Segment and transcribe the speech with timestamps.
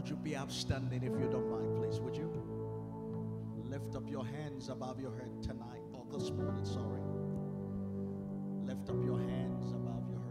[0.00, 2.00] Would you be upstanding if you don't mind, please?
[2.00, 2.32] Would you?
[3.68, 7.02] Lift up your hands above your head tonight or this morning, sorry.
[8.64, 10.22] Lift up your hands above your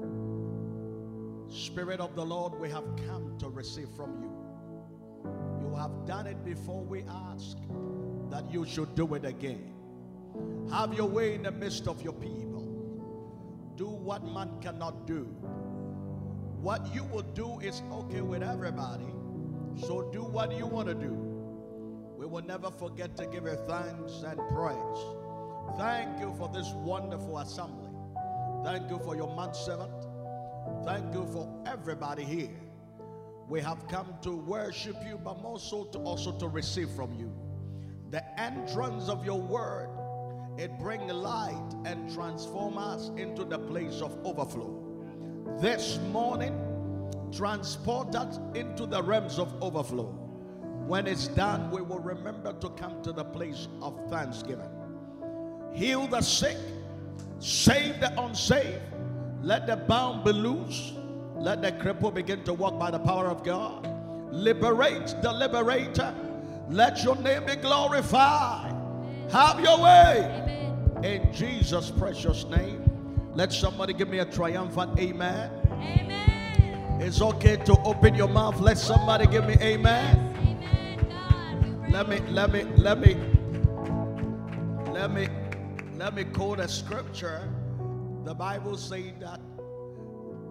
[0.00, 1.52] head.
[1.54, 4.32] Spirit of the Lord, we have come to receive from you.
[5.60, 7.58] You have done it before we ask
[8.30, 9.74] that you should do it again.
[10.70, 12.66] Have your way in the midst of your people.
[13.76, 15.28] Do what man cannot do.
[16.64, 19.04] What you will do is okay with everybody.
[19.86, 21.12] So do what you want to do.
[22.16, 25.76] We will never forget to give you thanks and praise.
[25.76, 27.90] Thank you for this wonderful assembly.
[28.64, 29.92] Thank you for your man servant.
[30.86, 32.56] Thank you for everybody here.
[33.46, 37.30] We have come to worship you, but more so to also to receive from you.
[38.10, 39.90] The entrance of your word,
[40.56, 44.83] it bring light and transform us into the place of overflow.
[45.60, 46.60] This morning,
[47.32, 50.12] transport us into the realms of overflow.
[50.86, 54.68] When it's done, we will remember to come to the place of thanksgiving.
[55.72, 56.56] Heal the sick,
[57.38, 58.82] save the unsaved,
[59.42, 60.92] let the bound be loose,
[61.36, 63.88] let the cripple begin to walk by the power of God.
[64.32, 66.14] Liberate the liberator.
[66.68, 68.74] Let your name be glorified.
[69.30, 70.72] Have your way.
[71.02, 72.83] In Jesus' precious name.
[73.34, 75.50] Let somebody give me a triumphant amen.
[75.72, 77.00] Amen.
[77.00, 78.60] It's okay to open your mouth.
[78.60, 80.34] Let somebody give me amen.
[80.38, 81.86] Amen.
[81.90, 83.16] Let me, let me, let me,
[84.92, 85.28] let me,
[85.96, 87.48] let me quote a scripture.
[88.24, 89.40] The Bible saying that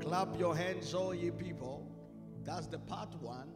[0.01, 1.89] clap your hands, all ye people.
[2.43, 3.47] That's the part one.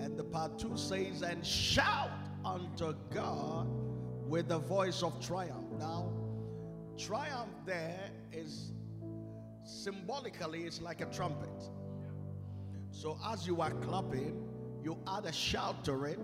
[0.00, 2.10] And the part two says, and shout
[2.44, 3.68] unto God
[4.26, 5.70] with the voice of triumph.
[5.78, 6.10] Now,
[6.98, 8.72] triumph there is
[9.64, 11.70] symbolically, it's like a trumpet.
[12.90, 14.42] So as you are clapping,
[14.82, 16.18] you add a shout to it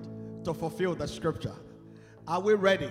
[0.45, 1.55] to fulfill the scripture.
[2.27, 2.91] Are we ready?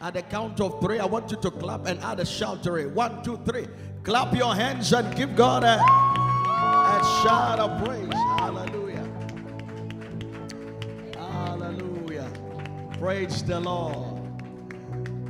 [0.00, 2.74] At the count of three, I want you to clap and add a shout to
[2.74, 2.90] it.
[2.90, 3.66] One, two, three.
[4.02, 8.12] Clap your hands and give God a, a shout of praise.
[8.12, 9.08] Hallelujah.
[11.16, 12.30] Hallelujah.
[12.98, 14.20] Praise the Lord.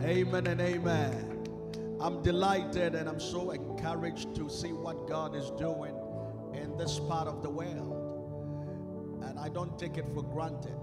[0.02, 1.31] Amen and amen.
[2.02, 5.94] I'm delighted and I'm so encouraged to see what God is doing
[6.52, 9.22] in this part of the world.
[9.22, 10.74] And I don't take it for granted.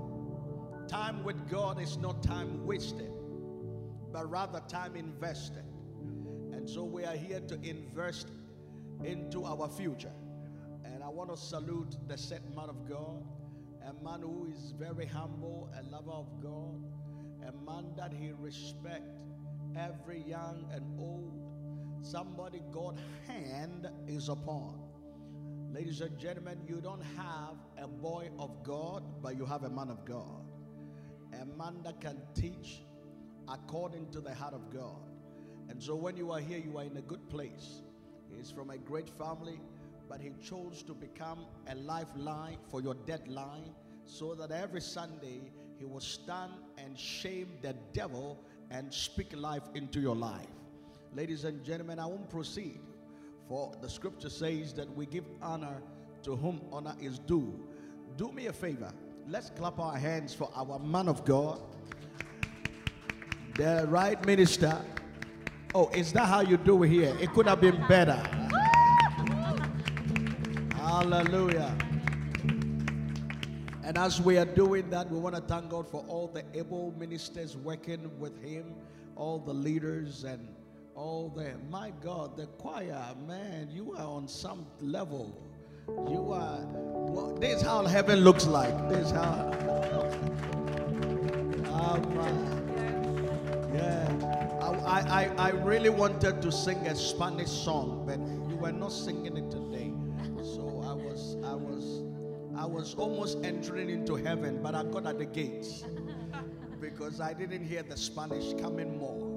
[0.87, 3.11] Time with God is not time wasted,
[4.13, 5.65] but rather time invested.
[6.53, 8.29] And so we are here to invest
[9.03, 10.13] into our future.
[10.85, 13.25] And I want to salute the set man of God,
[13.85, 16.81] a man who is very humble, a lover of God,
[17.45, 19.28] a man that he respects
[19.75, 21.33] every young and old.
[22.01, 24.79] Somebody God's hand is upon.
[25.71, 29.89] Ladies and gentlemen, you don't have a boy of God, but you have a man
[29.89, 30.45] of God.
[31.33, 32.81] A man that can teach
[33.47, 35.09] according to the heart of God.
[35.69, 37.81] And so when you are here, you are in a good place.
[38.35, 39.59] He's from a great family,
[40.07, 43.75] but he chose to become a lifeline for your deadline
[44.05, 49.99] so that every Sunday he will stand and shame the devil and speak life into
[49.99, 50.47] your life.
[51.15, 52.79] Ladies and gentlemen, I won't proceed.
[53.47, 55.81] For the scripture says that we give honor
[56.23, 57.59] to whom honor is due.
[58.15, 58.91] Do me a favor.
[59.27, 61.61] Let's clap our hands for our man of God,
[63.55, 64.79] the right minister.
[65.73, 67.15] Oh, is that how you do it here?
[67.19, 68.21] It could have been better.
[70.75, 71.75] Hallelujah.
[73.89, 76.93] And as we are doing that, we want to thank God for all the able
[76.99, 78.75] ministers working with Him,
[79.15, 80.47] all the leaders, and
[80.93, 81.53] all the.
[81.71, 85.35] My God, the choir, man, you are on some level.
[85.87, 86.59] You are.
[86.71, 88.77] Well, this is how heaven looks like.
[88.89, 89.51] This is how.
[91.71, 93.71] Ah, man.
[93.73, 94.59] Yeah.
[94.85, 98.19] I, I, I really wanted to sing a Spanish song, but
[98.51, 99.49] you were not singing it
[102.59, 105.85] I was almost entering into heaven, but I got at the gates
[106.81, 109.29] because I didn't hear the Spanish coming more.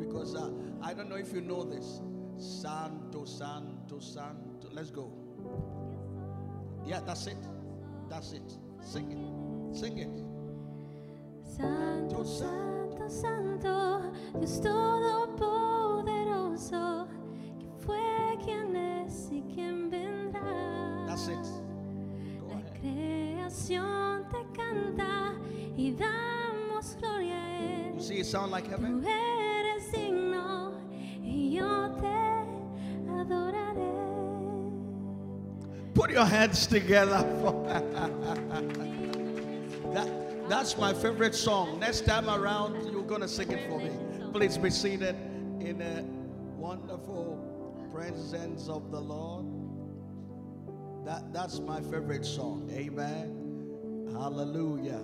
[0.00, 0.50] Because uh,
[0.82, 2.00] I don't know if you know this.
[2.38, 4.70] Santo, Santo, Santo.
[4.72, 5.12] Let's go.
[6.86, 7.36] Yeah, that's it.
[8.08, 8.56] That's it.
[8.80, 9.18] Sing it.
[9.76, 10.08] Sing it.
[11.58, 17.05] Santo, Santo, Santo, Dios Todopoderoso,
[23.64, 25.34] te canta
[25.76, 28.00] y damos gloria a You Él.
[28.02, 29.04] see it sound like Tú heaven?
[29.04, 30.72] eres digno
[31.22, 33.94] y yo te adoraré.
[35.94, 37.22] Put your hands together.
[39.94, 41.80] that, that's my favorite song.
[41.80, 43.90] Next time around, you're going to sing it for me.
[44.32, 45.16] Please be seated
[45.60, 46.02] in a
[46.58, 47.38] wonderful
[47.92, 49.46] presence of the Lord.
[51.06, 52.68] That, that's my favorite song.
[52.72, 53.45] Amen.
[54.18, 55.02] Hallelujah.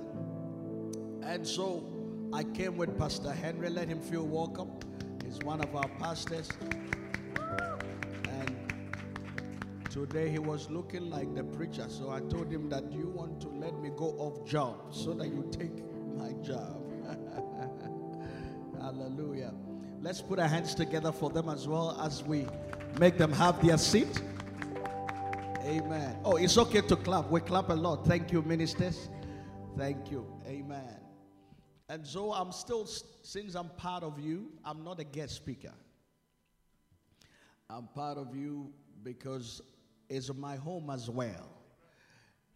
[1.22, 1.86] And so
[2.32, 3.68] I came with Pastor Henry.
[3.68, 4.70] Let him feel welcome.
[5.24, 6.48] He's one of our pastors.
[8.24, 8.56] And
[9.90, 13.48] today he was looking like the preacher, so I told him that you want to
[13.48, 15.84] let me go off job so that you take
[16.16, 16.82] my job.
[18.80, 19.52] Hallelujah.
[20.00, 22.46] Let's put our hands together for them as well as we
[22.98, 24.22] make them have their seat.
[25.64, 26.18] Amen.
[26.24, 27.30] Oh, it's okay to clap.
[27.30, 28.04] We clap a lot.
[28.04, 29.08] Thank you, ministers.
[29.78, 30.26] Thank you.
[30.46, 30.98] Amen.
[31.88, 35.72] And so I'm still, since I'm part of you, I'm not a guest speaker.
[37.70, 38.72] I'm part of you
[39.04, 39.62] because
[40.08, 41.48] it's my home as well.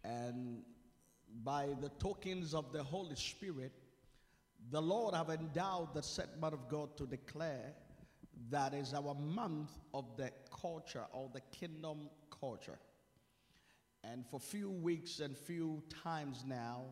[0.03, 0.63] And
[1.43, 3.71] by the tokens of the Holy Spirit,
[4.69, 7.73] the Lord have endowed the set man of God to declare
[8.49, 12.77] that is our month of the culture or the kingdom culture.
[14.11, 16.85] And for few weeks and few times now,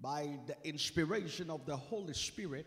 [0.00, 2.66] by the inspiration of the Holy Spirit,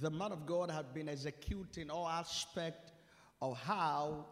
[0.00, 2.92] the man of God had been executing all aspect
[3.40, 4.26] of how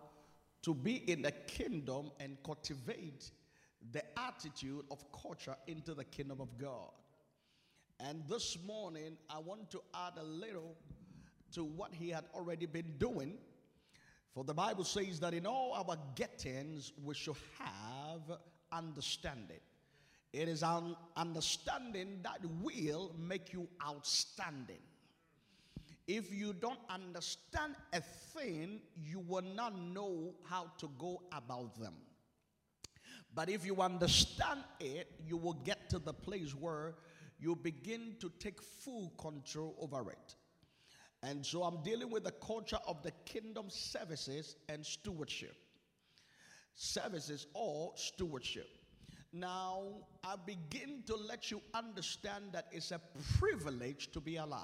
[0.63, 3.31] to be in the kingdom and cultivate
[3.93, 6.91] the attitude of culture into the kingdom of God.
[7.99, 10.77] And this morning, I want to add a little
[11.53, 13.39] to what he had already been doing.
[14.35, 18.39] For the Bible says that in all our gettings, we should have
[18.73, 19.61] understanding.
[20.33, 24.79] It is an understanding that will make you outstanding.
[26.07, 31.95] If you don't understand a thing, you will not know how to go about them.
[33.35, 36.95] But if you understand it, you will get to the place where
[37.39, 40.35] you begin to take full control over it.
[41.23, 45.55] And so I'm dealing with the culture of the kingdom services and stewardship.
[46.75, 48.69] Services or stewardship.
[49.33, 49.83] Now,
[50.25, 53.01] I begin to let you understand that it's a
[53.39, 54.61] privilege to be alive.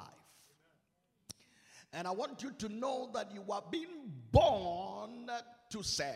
[1.92, 5.30] And I want you to know that you are being born
[5.70, 6.14] to serve.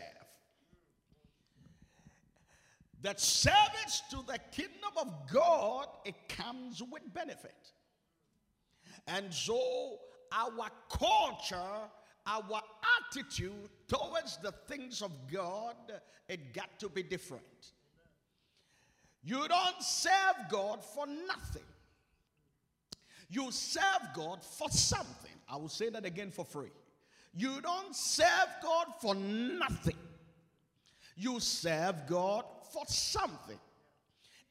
[3.02, 7.72] That service to the kingdom of God, it comes with benefit.
[9.06, 9.98] And so
[10.32, 11.88] our culture,
[12.26, 12.62] our
[13.10, 15.76] attitude towards the things of God,
[16.28, 17.44] it got to be different.
[19.22, 21.62] You don't serve God for nothing.
[23.28, 25.30] You serve God for something.
[25.48, 26.70] I will say that again for free.
[27.34, 29.96] You don't serve God for nothing.
[31.16, 33.58] You serve God for something.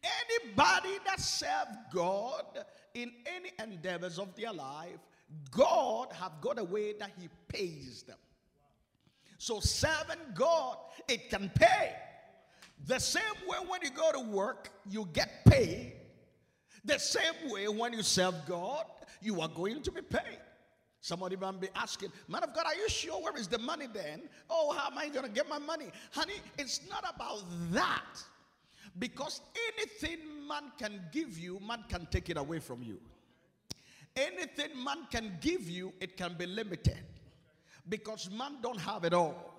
[0.03, 2.45] Anybody that serves God
[2.93, 4.99] in any endeavors of their life,
[5.51, 8.17] God have got a way that he pays them.
[9.37, 10.77] So serving God,
[11.07, 11.95] it can pay.
[12.87, 15.93] The same way when you go to work, you get paid
[16.85, 18.85] the same way, when you serve God,
[19.21, 20.39] you are going to be paid.
[21.01, 24.23] Somebody might be asking, Man of God, are you sure where is the money then?
[24.49, 25.87] Oh, how am I going to get my money?
[26.11, 28.21] Honey, it's not about that.
[28.97, 29.41] Because
[29.77, 32.99] anything man can give you, man can take it away from you.
[34.15, 36.99] Anything man can give you, it can be limited.
[37.87, 39.49] Because man don't have it all.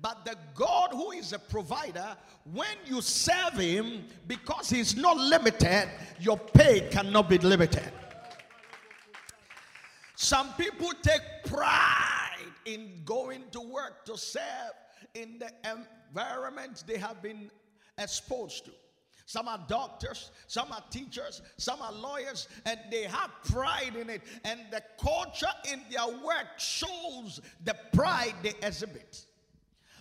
[0.00, 2.16] But the God who is a provider,
[2.52, 5.88] when you serve him, because he's not limited,
[6.20, 7.90] your pay cannot be limited.
[10.16, 14.42] Some people take pride in going to work to serve
[15.14, 17.50] in the environment they have been
[17.98, 18.70] exposed to.
[19.26, 24.22] Some are doctors, some are teachers, some are lawyers, and they have pride in it.
[24.44, 29.24] And the culture in their work shows the pride they exhibit.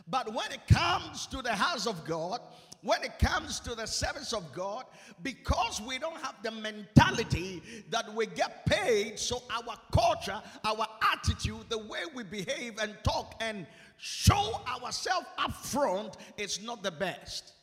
[0.08, 2.42] But when it comes to the house of God,
[2.82, 4.84] when it comes to the service of God,
[5.22, 11.70] because we don't have the mentality that we get paid, so our culture, our attitude,
[11.70, 13.66] the way we behave and talk and
[13.98, 17.54] show ourselves up front is not the best.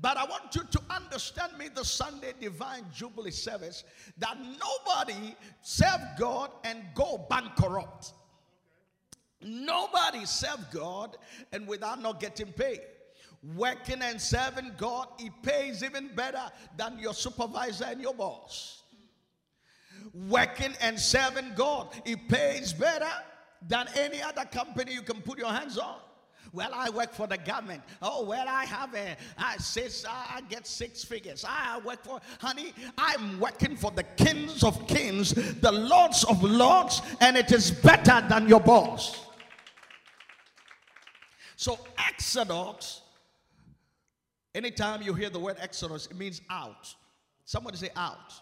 [0.00, 3.84] But I want you to understand me the Sunday Divine Jubilee service
[4.18, 8.14] that nobody serve God and go bankrupt.
[9.42, 11.16] Nobody serve God
[11.52, 12.80] and without not getting paid.
[13.56, 18.82] Working and serving God, He pays even better than your supervisor and your boss.
[20.28, 23.10] Working and serving God, He pays better
[23.66, 25.96] than any other company you can put your hands on.
[26.52, 27.82] Well, I work for the government.
[28.02, 31.44] Oh, well, I have a, I six, I get six figures.
[31.48, 37.00] I work for, honey, I'm working for the kings of kings, the lords of lords,
[37.20, 39.26] and it is better than your boss.
[41.56, 43.02] So, Exodus,
[44.54, 46.94] anytime you hear the word Exodus, it means out.
[47.44, 48.32] Somebody say out.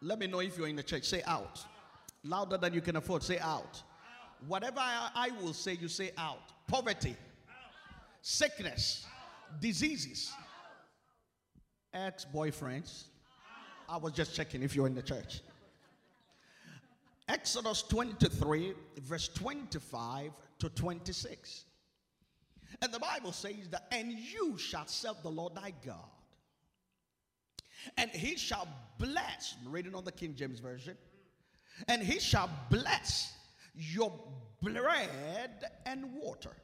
[0.00, 1.04] Let me know if you're in the church.
[1.04, 1.64] Say out.
[2.24, 3.22] Louder than you can afford.
[3.22, 3.82] Say out.
[4.46, 6.52] Whatever I, I will say, you say out.
[6.66, 7.14] Poverty
[8.22, 9.04] sickness,
[9.60, 10.32] diseases,
[11.92, 13.04] ex boyfriends.
[13.88, 15.40] I was just checking if you're in the church.
[17.28, 21.64] Exodus 23, verse 25 to 26.
[22.80, 25.96] And the Bible says that, and you shall serve the Lord thy God,
[27.96, 28.66] and he shall
[28.98, 30.96] bless, I'm reading on the King James Version,
[31.88, 33.34] and he shall bless
[33.74, 34.12] your
[34.62, 36.56] bread and water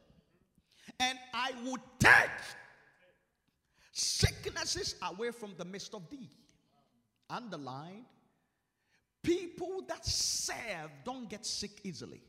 [1.00, 2.30] and I will take
[3.92, 6.28] sicknesses away from the midst of thee.
[7.30, 8.04] Underlined,
[9.22, 12.22] people that serve don't get sick easily.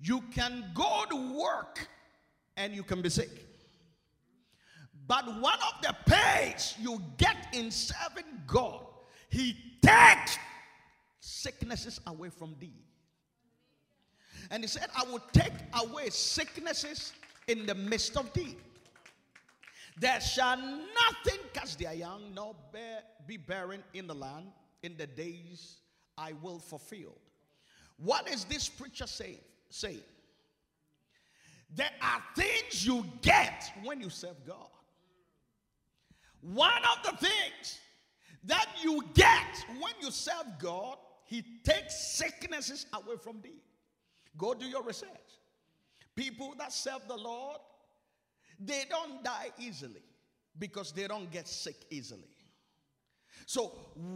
[0.00, 1.88] You can go to work
[2.56, 3.30] and you can be sick.
[5.06, 8.84] But one of the pays you get in serving God,
[9.30, 10.38] He takes
[11.20, 12.87] sicknesses away from thee.
[14.50, 17.12] And he said, I will take away sicknesses
[17.46, 18.56] in the midst of thee.
[20.00, 24.46] There shall nothing catch their young, nor bear, be barren in the land
[24.82, 25.78] in the days
[26.16, 27.16] I will fulfill.
[27.96, 29.40] What is this preacher saying?
[29.70, 29.98] Say,
[31.74, 34.56] there are things you get when you serve God.
[36.40, 37.78] One of the things
[38.44, 43.60] that you get when you serve God, He takes sicknesses away from thee.
[44.38, 45.10] Go do your research.
[46.14, 47.58] People that serve the Lord,
[48.58, 50.02] they don't die easily
[50.58, 52.28] because they don't get sick easily.
[53.46, 53.72] So,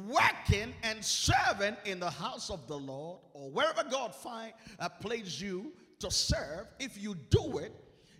[0.07, 5.41] working and serving in the house of the Lord or wherever God find a place
[5.41, 7.73] you to serve, if you do it,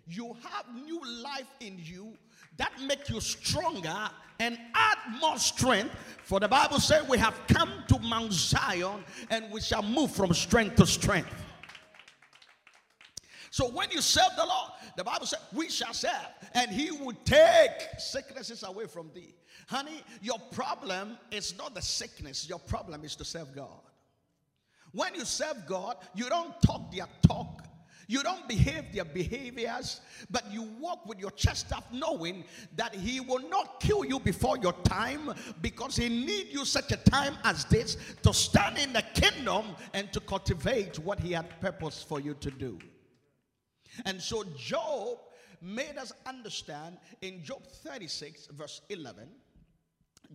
[0.07, 2.17] you have new life in you
[2.57, 5.93] that make you stronger and add more strength.
[6.23, 10.33] For the Bible says we have come to Mount Zion and we shall move from
[10.33, 11.42] strength to strength.
[13.53, 16.11] So when you serve the Lord, the Bible says, we shall serve,
[16.55, 19.35] and He will take sicknesses away from thee.
[19.67, 23.79] Honey, your problem is not the sickness, your problem is to serve God.
[24.91, 27.61] When you serve God, you don't talk their talk.
[28.07, 32.45] You don't behave their behaviors, but you walk with your chest up knowing
[32.75, 35.31] that he will not kill you before your time
[35.61, 40.11] because he need you such a time as this to stand in the kingdom and
[40.11, 42.79] to cultivate what he had purpose for you to do.
[44.05, 45.19] And so Job
[45.61, 49.27] made us understand in Job 36, verse 11.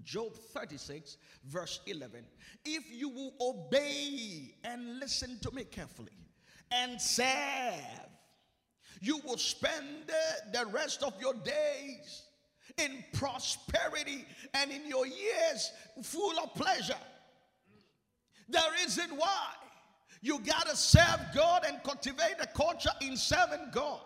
[0.04, 2.24] Job 36, verse 11.
[2.64, 6.12] If you will obey and listen to me carefully
[6.70, 8.08] and serve,
[9.00, 10.10] you will spend
[10.52, 12.22] the rest of your days
[12.78, 14.24] in prosperity
[14.54, 15.72] and in your years
[16.02, 16.94] full of pleasure.
[18.48, 19.52] There isn't why
[20.20, 24.00] you got to serve God and cultivate a culture in serving God.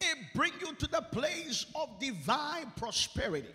[0.00, 3.48] It bring you to the place of divine prosperity.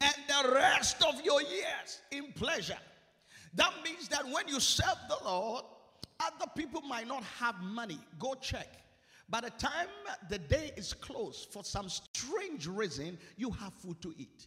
[0.00, 2.76] And the rest of your years in pleasure.
[3.54, 5.64] That means that when you serve the Lord,
[6.20, 7.98] other people might not have money.
[8.18, 8.68] Go check.
[9.28, 9.88] By the time
[10.28, 14.46] the day is closed, for some strange reason, you have food to eat.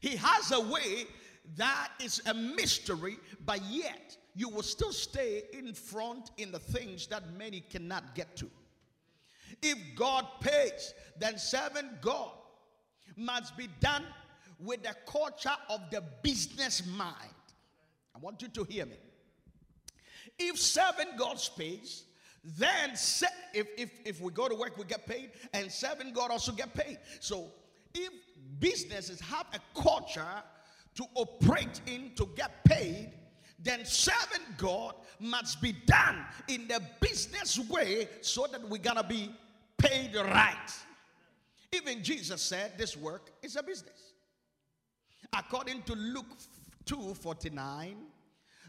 [0.00, 1.06] He has a way
[1.56, 7.06] that is a mystery, but yet you will still stay in front in the things
[7.08, 8.50] that many cannot get to.
[9.62, 12.30] If God pays, then serving God
[13.16, 14.04] must be done
[14.60, 17.14] with the culture of the business mind.
[18.14, 18.96] I want you to hear me.
[20.38, 22.04] If serving God pays,
[22.44, 26.30] then se- if, if, if we go to work, we get paid, and serving God
[26.30, 26.98] also get paid.
[27.20, 27.48] So
[27.94, 28.12] if
[28.58, 30.42] businesses have a culture
[30.94, 33.12] to operate in to get paid,
[33.58, 39.32] then serving God must be done in the business way so that we're gonna be
[39.76, 40.72] paid right.
[41.72, 44.12] Even Jesus said this work is a business.
[45.36, 46.26] According to Luke
[46.86, 47.96] 2 49,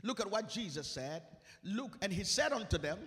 [0.04, 1.22] look at what Jesus said.
[1.64, 3.00] Look, and he said unto them,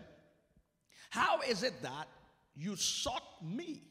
[1.11, 2.09] How is it that
[2.55, 3.83] you sought me?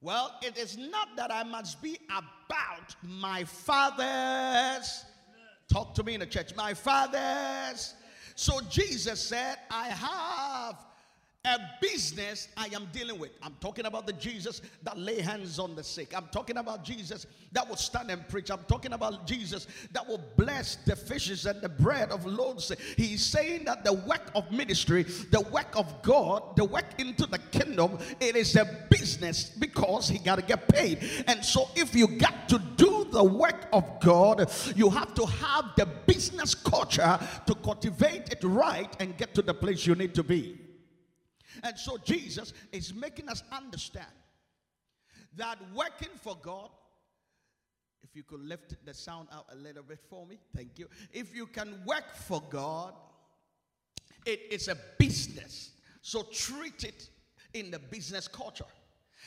[0.00, 5.04] Well, it is not that I must be about my father's
[5.68, 6.54] Talk to me in the church.
[6.56, 7.94] My fathers.
[8.34, 10.76] So Jesus said, I have
[11.46, 13.30] a business I am dealing with.
[13.40, 16.12] I'm talking about the Jesus that lay hands on the sick.
[16.14, 18.50] I'm talking about Jesus that will stand and preach.
[18.50, 22.72] I'm talking about Jesus that will bless the fishes and the bread of loaves.
[22.96, 27.38] He's saying that the work of ministry, the work of God, the work into the
[27.38, 30.98] kingdom, it is a business because he got to get paid.
[31.28, 35.72] And so if you got to do the work of God, you have to have
[35.76, 40.24] the business culture to cultivate it right and get to the place you need to
[40.24, 40.65] be.
[41.62, 44.06] And so Jesus is making us understand
[45.36, 46.70] that working for God,
[48.02, 50.88] if you could lift the sound out a little bit for me, thank you.
[51.12, 52.94] If you can work for God,
[54.24, 55.72] it is a business.
[56.02, 57.08] So treat it
[57.54, 58.64] in the business culture.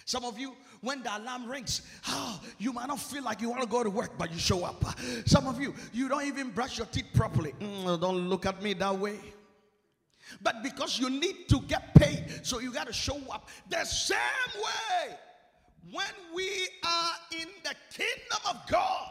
[0.06, 3.62] Some of you, when the alarm rings, oh, you might not feel like you want
[3.62, 4.84] to go to work, but you show up.
[5.26, 7.54] Some of you, you don't even brush your teeth properly.
[7.60, 9.20] Mm, don't look at me that way.
[10.42, 14.18] But because you need to get paid, so you got to show up the same
[14.56, 15.16] way.
[15.92, 19.08] When we are in the kingdom of God,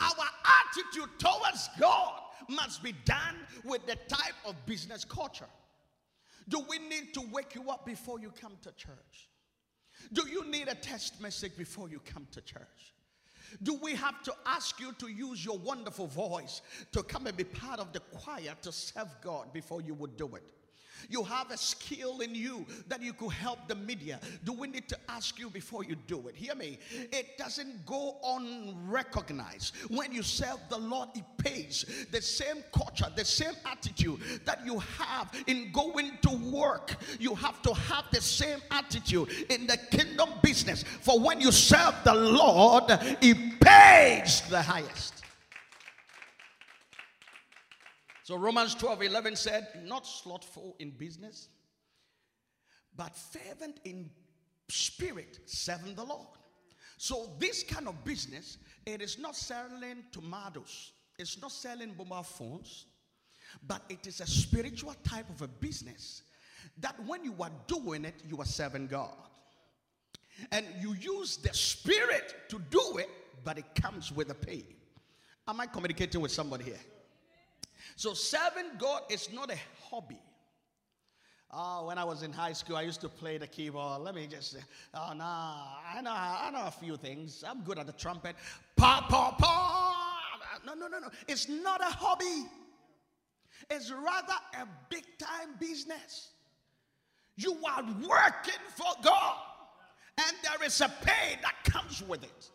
[0.00, 0.26] our
[0.62, 5.48] attitude towards God must be done with the type of business culture.
[6.48, 9.28] Do we need to wake you up before you come to church?
[10.12, 12.94] Do you need a test message before you come to church?
[13.62, 17.44] Do we have to ask you to use your wonderful voice to come and be
[17.44, 20.42] part of the choir to serve God before you would do it?
[21.08, 24.20] You have a skill in you that you could help the media.
[24.44, 26.36] Do we need to ask you before you do it?
[26.36, 26.78] Hear me.
[26.90, 29.74] It doesn't go unrecognized.
[29.88, 32.06] When you serve the Lord, it pays.
[32.10, 37.62] The same culture, the same attitude that you have in going to work, you have
[37.62, 40.82] to have the same attitude in the kingdom business.
[40.82, 45.25] For when you serve the Lord, it pays the highest.
[48.26, 51.46] So Romans 12 11 said, Not slothful in business,
[52.96, 54.10] but fervent in
[54.68, 56.26] spirit, serving the Lord.
[56.96, 62.86] So this kind of business, it is not selling tomatoes, it's not selling mobile phones,
[63.64, 66.22] but it is a spiritual type of a business
[66.78, 69.14] that when you are doing it, you are serving God.
[70.50, 73.08] And you use the spirit to do it,
[73.44, 74.64] but it comes with a pay.
[75.46, 76.80] Am I communicating with somebody here?
[77.96, 79.56] So serving God is not a
[79.90, 80.20] hobby.
[81.50, 84.02] Oh, when I was in high school, I used to play the keyboard.
[84.02, 84.58] Let me just say,
[84.94, 87.42] oh, no, I know, I know a few things.
[87.46, 88.36] I'm good at the trumpet.
[88.76, 90.20] Pa, pa, pa.
[90.66, 91.08] No, no, no, no.
[91.26, 92.46] It's not a hobby.
[93.70, 96.30] It's rather a big time business.
[97.36, 99.36] You are working for God,
[100.18, 102.50] and there is a pay that comes with it.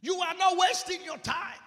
[0.00, 1.60] You are not wasting your time.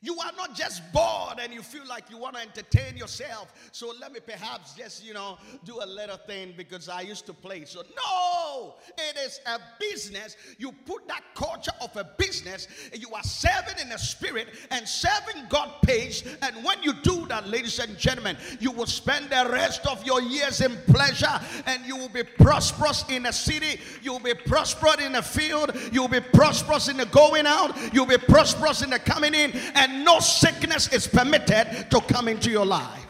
[0.00, 3.52] You are not just bored and you feel like you want to entertain yourself.
[3.72, 7.32] So let me perhaps just, you know, do a little thing because I used to
[7.32, 7.64] play.
[7.64, 10.36] So, no, it is a business.
[10.58, 15.44] You put that culture of a business, you are serving in the spirit and serving
[15.48, 16.22] God pays.
[16.42, 20.20] And when you do that, ladies and gentlemen, you will spend the rest of your
[20.20, 25.00] years in pleasure and you will be prosperous in a city, you will be prosperous
[25.00, 28.90] in a field, you will be prosperous in the going out, you'll be prosperous in
[28.90, 29.52] the coming in.
[29.74, 33.06] And and no sickness is permitted to come into your life.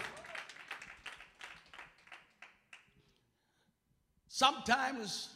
[4.28, 5.30] Sometimes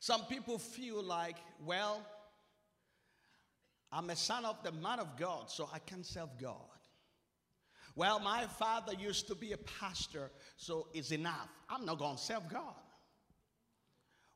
[0.00, 2.04] some people feel like, well,
[3.92, 6.56] I'm a son of the man of God, so I can serve God.
[7.94, 11.48] Well, my father used to be a pastor, so it's enough.
[11.70, 12.74] I'm not going to serve God.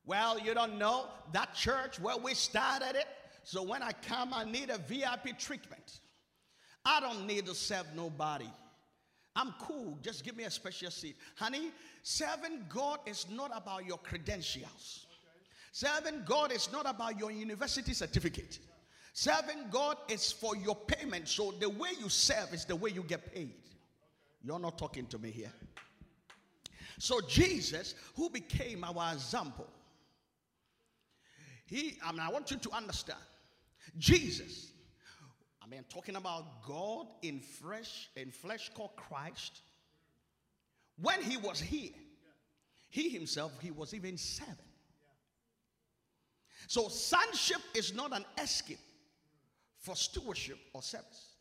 [0.06, 3.08] Well, you don't know that church where we started it,
[3.48, 6.00] so when I come, I need a VIP treatment.
[6.84, 8.50] I don't need to serve nobody.
[9.34, 9.96] I'm cool.
[10.02, 11.16] Just give me a special seat.
[11.34, 11.70] Honey,
[12.02, 15.06] serving God is not about your credentials.
[15.72, 18.58] Serving God is not about your university certificate.
[19.14, 21.26] Serving God is for your payment.
[21.26, 23.54] So the way you serve is the way you get paid.
[24.42, 25.54] You're not talking to me here.
[26.98, 29.68] So Jesus, who became our example,
[31.64, 33.20] he, I mean, I want you to understand
[33.96, 34.72] Jesus,
[35.62, 39.60] I mean, talking about God in flesh, in flesh called Christ.
[41.00, 41.92] When he was here,
[42.90, 44.56] he himself, he was even seven.
[46.66, 48.78] So sonship is not an escape
[49.78, 51.36] for stewardship or service.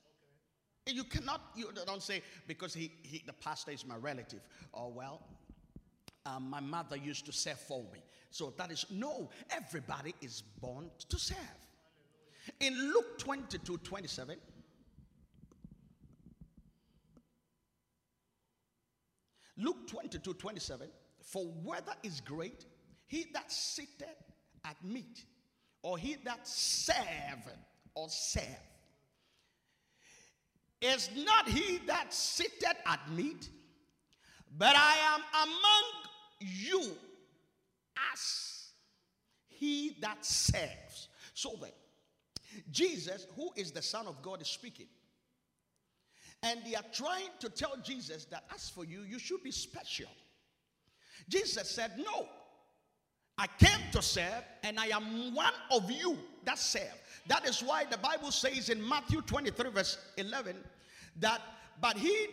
[0.86, 4.40] You cannot, you don't say, because he, he the pastor is my relative.
[4.74, 5.22] Oh, well,
[6.26, 8.04] um, my mother used to serve for me.
[8.30, 11.38] So that is, no, everybody is born to serve.
[12.60, 14.38] In Luke 22 27,
[19.58, 20.88] Luke 22 27.
[21.22, 22.66] For whether is great,
[23.08, 24.24] he that sitteth
[24.64, 25.26] at meat,
[25.82, 26.96] or he that serve
[27.96, 28.44] or serve.
[30.82, 33.50] Is not he that sitteth at meat,
[34.58, 36.08] but I am among
[36.40, 36.92] you
[38.14, 38.70] as
[39.48, 41.10] he that serves.
[41.34, 41.72] So then,
[42.72, 44.88] Jesus, who is the Son of God, is speaking.
[46.44, 50.10] And they are trying to tell Jesus that as for you, you should be special.
[51.28, 52.28] Jesus said, No,
[53.38, 56.84] I came to serve, and I am one of you that serve.
[57.28, 60.56] That is why the Bible says in Matthew 23, verse 11,
[61.20, 61.42] that
[61.82, 62.28] but he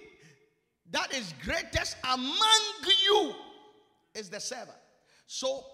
[0.90, 2.60] that is greatest among
[3.04, 3.34] you
[4.14, 4.78] is the servant.
[5.26, 5.64] So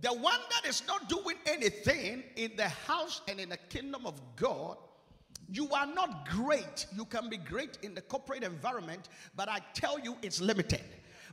[0.00, 4.20] the one that is not doing anything in the house and in the kingdom of
[4.36, 4.76] God,
[5.50, 6.86] you are not great.
[6.94, 10.82] You can be great in the corporate environment, but I tell you it's limited.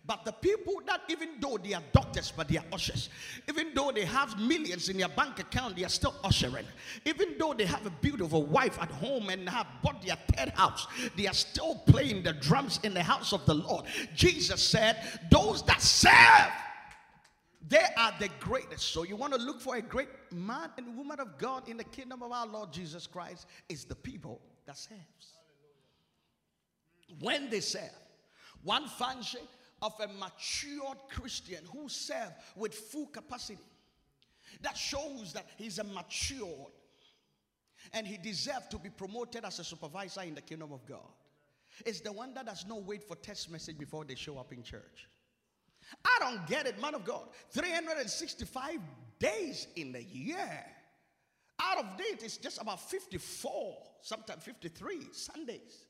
[0.07, 3.09] But the people that, even though they are doctors, but they are ushers,
[3.49, 6.65] even though they have millions in their bank account, they are still ushering.
[7.05, 10.85] Even though they have a beautiful wife at home and have bought their third house,
[11.17, 13.85] they are still playing the drums in the house of the Lord.
[14.15, 14.97] Jesus said,
[15.31, 16.51] Those that serve,
[17.67, 18.91] they are the greatest.
[18.91, 21.83] So you want to look for a great man and woman of God in the
[21.83, 25.33] kingdom of our Lord Jesus Christ is the people that serves.
[27.19, 27.89] When they serve,
[28.63, 29.41] one function
[29.81, 33.59] of a matured Christian who serves with full capacity.
[34.61, 36.71] That shows that he's a matured
[37.93, 41.11] and he deserves to be promoted as a supervisor in the kingdom of God.
[41.85, 44.63] It's the one that does not wait for text message before they show up in
[44.63, 45.07] church.
[46.03, 47.27] I don't get it, man of God.
[47.51, 48.79] 365
[49.19, 50.65] days in the year.
[51.59, 55.85] Out of date, it's just about 54, sometimes 53 Sundays.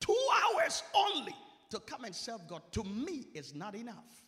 [0.00, 1.34] Two hours only
[1.70, 4.24] to come and serve God to me is not enough.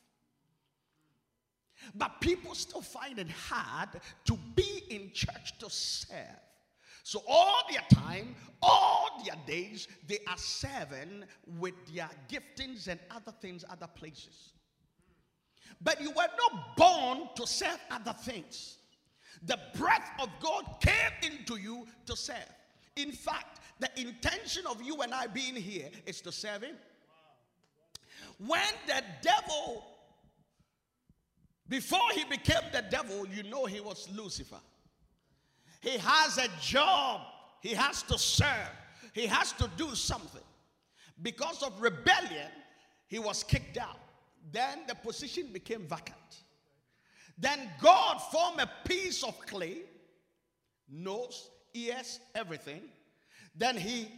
[1.95, 3.89] But people still find it hard
[4.27, 6.17] to be in church to serve.
[7.03, 11.25] So all their time, all their days, they are serving
[11.59, 14.53] with their giftings and other things, other places.
[15.81, 18.77] But you were not born to serve other things.
[19.45, 22.37] The breath of God came into you to serve.
[22.97, 26.77] In fact, the intention of you and I being here is to serve Him.
[28.39, 29.85] When the devil,
[31.69, 34.61] before he became the devil, you know he was Lucifer.
[35.81, 37.23] He has a job,
[37.63, 38.71] he has to serve,
[39.13, 40.43] he has to do something.
[41.23, 42.51] Because of rebellion,
[43.07, 43.99] he was kicked out.
[44.53, 46.17] Then the position became vacant.
[47.39, 49.79] Then God formed a piece of clay,
[50.89, 52.83] nose, ears, everything.
[53.55, 54.09] Then he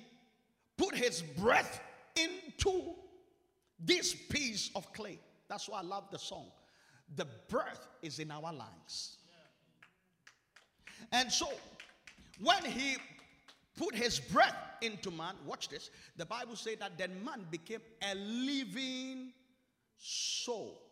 [0.77, 1.81] put his breath
[2.17, 2.95] into
[3.79, 5.19] this piece of clay.
[5.49, 6.47] That's why I love the song.
[7.15, 9.19] The breath is in our lungs.
[11.13, 11.49] And so,
[12.41, 12.97] when he
[13.77, 15.91] put his breath into man, watch this.
[16.17, 19.33] The Bible says that then man became a living
[20.03, 20.83] soul.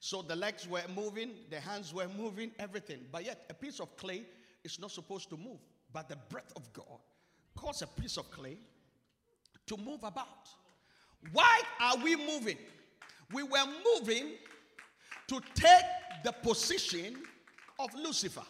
[0.00, 3.00] So the legs were moving, the hands were moving, everything.
[3.12, 4.22] But yet, a piece of clay
[4.64, 5.60] is not supposed to move.
[5.92, 6.98] But the breath of God
[7.56, 8.58] caused a piece of clay
[9.66, 10.48] to move about.
[11.32, 12.56] Why are we moving?
[13.32, 14.32] We were moving
[15.28, 15.84] to take
[16.24, 17.22] the position
[17.78, 18.42] of Lucifer.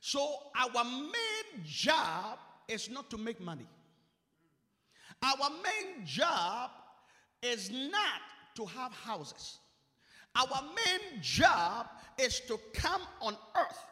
[0.00, 3.66] So our main job is not to make money.
[5.22, 6.70] Our main job
[7.42, 8.20] is not
[8.56, 9.58] to have houses.
[10.34, 11.86] Our main job
[12.18, 13.84] is to come on earth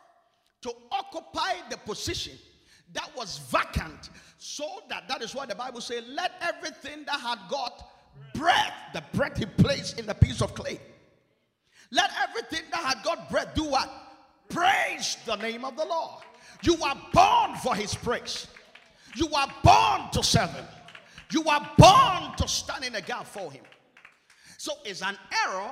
[0.63, 2.33] to occupy the position
[2.93, 7.39] that was vacant so that that is why the bible says let everything that had
[7.49, 7.89] got
[8.35, 10.81] breath the breath he placed in the piece of clay.
[11.91, 13.91] Let everything that had got breath do what?
[14.49, 16.23] Praise the name of the lord.
[16.63, 18.47] You are born for his praise.
[19.15, 20.65] You are born to serve him
[21.31, 23.65] you are born to stand in the gap for him
[24.59, 25.71] so it's an error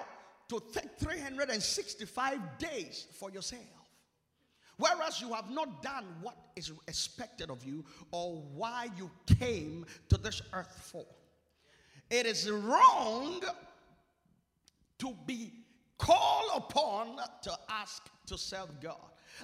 [0.48, 3.62] to take 365 days for yourself
[4.76, 10.16] Whereas you have not done what is expected of you or why you came to
[10.16, 11.06] this earth for.
[12.10, 13.40] It is wrong
[14.98, 15.52] to be
[15.98, 18.96] called upon to ask to serve God.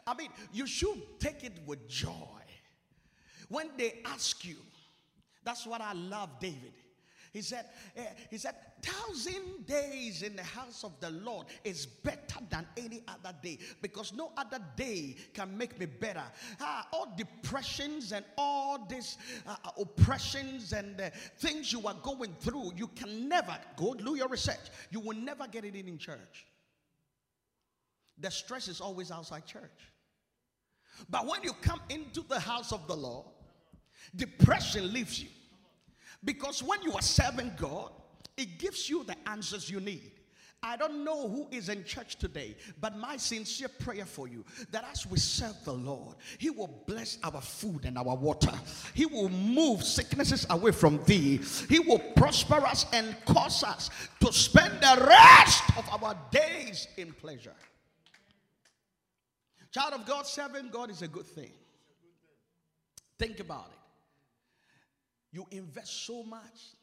[0.06, 2.10] I mean, you should take it with joy.
[3.48, 4.56] When they ask you,
[5.44, 6.72] that's what I love, David.
[7.32, 12.40] He said, eh, he said, thousand days in the house of the Lord is better
[12.48, 16.24] than any other day because no other day can make me better.
[16.60, 22.34] Ah, all depressions and all these uh, uh, oppressions and uh, things you are going
[22.40, 24.58] through, you can never go do your research.
[24.90, 26.46] You will never get it in in church.
[28.18, 29.92] The stress is always outside church.
[31.08, 33.26] But when you come into the house of the Lord,
[34.14, 35.28] depression leaves you.
[36.24, 37.90] Because when you are serving God,
[38.36, 40.12] it gives you the answers you need.
[40.62, 44.84] I don't know who is in church today, but my sincere prayer for you that
[44.90, 48.52] as we serve the Lord, He will bless our food and our water.
[48.92, 51.40] He will move sicknesses away from thee.
[51.70, 53.88] He will prosper us and cause us
[54.20, 57.54] to spend the rest of our days in pleasure.
[59.72, 61.52] Child of God, serving God is a good thing.
[63.18, 63.79] Think about it.
[65.32, 66.74] You invest so much.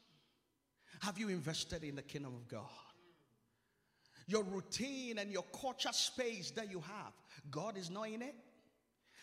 [1.00, 2.68] Have you invested in the kingdom of God?
[4.28, 7.12] your routine and your culture space that you have.
[7.50, 8.34] God is not in it.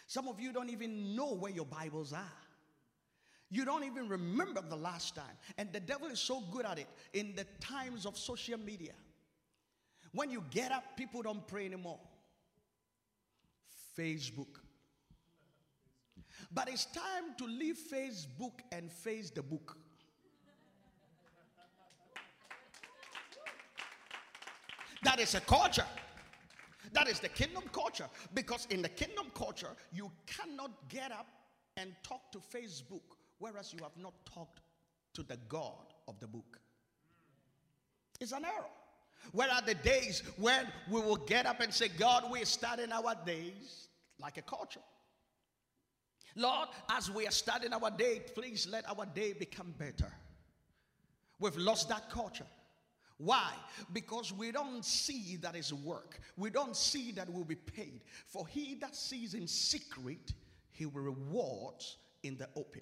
[0.07, 2.33] Some of you don't even know where your Bibles are.
[3.51, 5.37] You don't even remember the last time.
[5.59, 8.93] And the devil is so good at it in the times of social media.
[10.11, 11.99] When you get up, people don't pray anymore.
[13.97, 14.59] Facebook.
[16.55, 19.77] But it's time to leave Facebook and face the book.
[25.03, 25.85] That is a culture.
[26.93, 28.07] That is the kingdom culture.
[28.33, 31.27] Because in the kingdom culture, you cannot get up
[31.75, 33.03] and talk to Facebook,
[33.39, 34.61] whereas you have not talked
[35.13, 36.57] to the God of the book.
[38.21, 38.69] It's an error.
[39.33, 43.13] Where are the days when we will get up and say, God, we're starting our
[43.25, 43.89] days
[44.19, 44.79] like a culture?
[46.35, 50.11] Lord, as we are starting our day, please let our day become better.
[51.39, 52.45] We've lost that culture.
[53.17, 53.51] Why?
[53.93, 56.19] Because we don't see that is work.
[56.35, 58.01] We don't see that we'll be paid.
[58.27, 60.33] For he that sees in secret,
[60.71, 61.81] he will reward
[62.23, 62.81] in the open.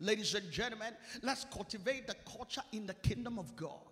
[0.00, 3.86] Ladies and gentlemen, let's cultivate the culture in the kingdom of God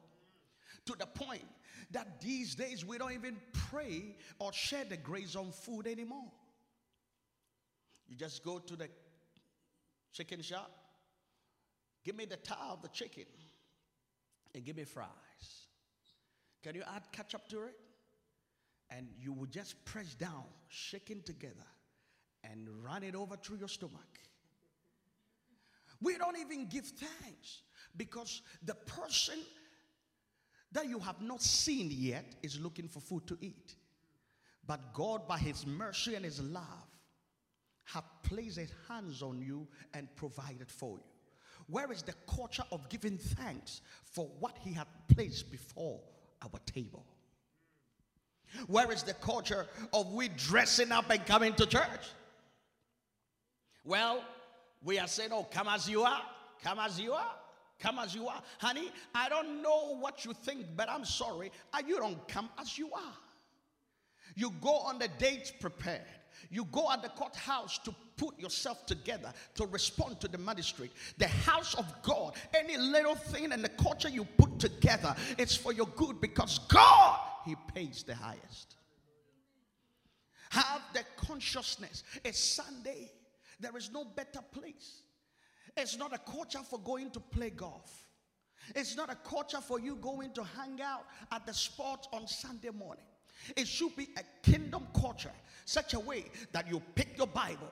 [0.87, 1.45] to the point
[1.93, 6.33] that these days we don't even pray or share the grace on food anymore.
[8.13, 8.91] You just go to the
[10.13, 10.71] chicken shop,
[12.05, 13.25] give me the tile of the chicken
[14.55, 15.09] and give me fries.
[16.63, 17.75] Can you add ketchup to it?
[18.91, 21.65] And you will just press down, shaking together,
[22.45, 24.21] and run it over through your stomach.
[26.03, 27.63] We don't even give thanks
[27.97, 29.39] because the person
[30.73, 33.75] that you have not seen yet is looking for food to eat.
[34.67, 36.92] But God, by His mercy and His love,
[37.93, 41.05] have placed His hands on you and provided for you.
[41.69, 46.01] Where is the culture of giving thanks for what He had placed before
[46.43, 47.05] our table?
[48.67, 52.11] Where is the culture of we dressing up and coming to church?
[53.85, 54.23] Well,
[54.83, 56.23] we are saying, oh, come as you are,
[56.63, 57.35] come as you are,
[57.81, 58.43] come as you are.
[58.59, 61.51] Honey, I don't know what you think, but I'm sorry.
[61.87, 63.17] You don't come as you are.
[64.35, 66.03] You go on the date prepared.
[66.51, 70.93] You go at the courthouse to put yourself together to respond to the magistrate.
[71.19, 75.73] The house of God, any little thing and the culture you put together, it's for
[75.73, 78.77] your good because God, He pays the highest.
[80.51, 82.05] Have the consciousness.
[82.25, 83.11] It's Sunday.
[83.59, 85.03] There is no better place.
[85.77, 88.07] It's not a culture for going to play golf.
[88.77, 92.71] It's not a culture for you going to hang out at the spot on Sunday
[92.71, 93.05] morning.
[93.57, 95.33] It should be a kingdom culture,
[95.65, 97.71] such a way that you pick your Bible,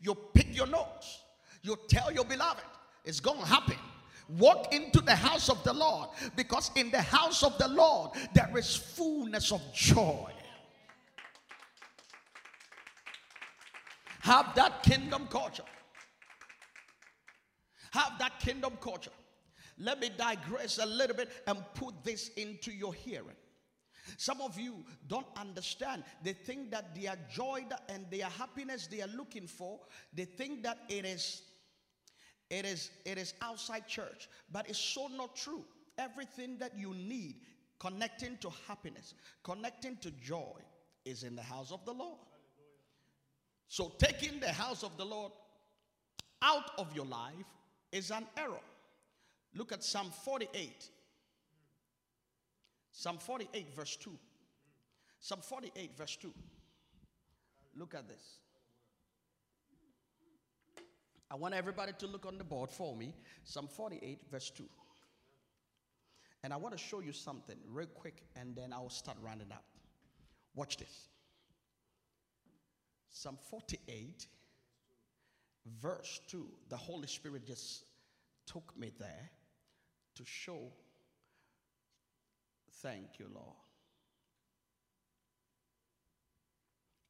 [0.00, 1.22] you pick your notes,
[1.62, 2.64] you tell your beloved,
[3.04, 3.76] it's going to happen.
[4.36, 8.50] Walk into the house of the Lord because in the house of the Lord there
[8.56, 10.30] is fullness of joy.
[14.20, 15.64] Have that kingdom culture.
[17.92, 19.10] Have that kingdom culture.
[19.78, 23.36] Let me digress a little bit and put this into your hearing.
[24.16, 26.04] Some of you don't understand.
[26.22, 29.80] They think that their joy and their happiness they are looking for,
[30.12, 31.42] they think that it is
[32.50, 35.64] it is it is outside church, but it's so not true.
[35.98, 37.36] Everything that you need
[37.78, 40.58] connecting to happiness, connecting to joy
[41.04, 42.18] is in the house of the Lord.
[43.68, 45.32] So taking the house of the Lord
[46.42, 47.34] out of your life
[47.92, 48.60] is an error.
[49.54, 50.88] Look at Psalm 48
[52.98, 54.10] Psalm 48, verse 2.
[55.20, 56.34] Psalm 48, verse 2.
[57.76, 58.40] Look at this.
[61.30, 63.14] I want everybody to look on the board for me.
[63.44, 64.64] Psalm 48, verse 2.
[66.42, 69.62] And I want to show you something real quick, and then I'll start rounding up.
[70.56, 71.06] Watch this.
[73.10, 74.26] Psalm 48,
[75.80, 77.84] verse 2, the Holy Spirit just
[78.44, 79.30] took me there
[80.16, 80.72] to show.
[82.82, 83.56] Thank you, Lord.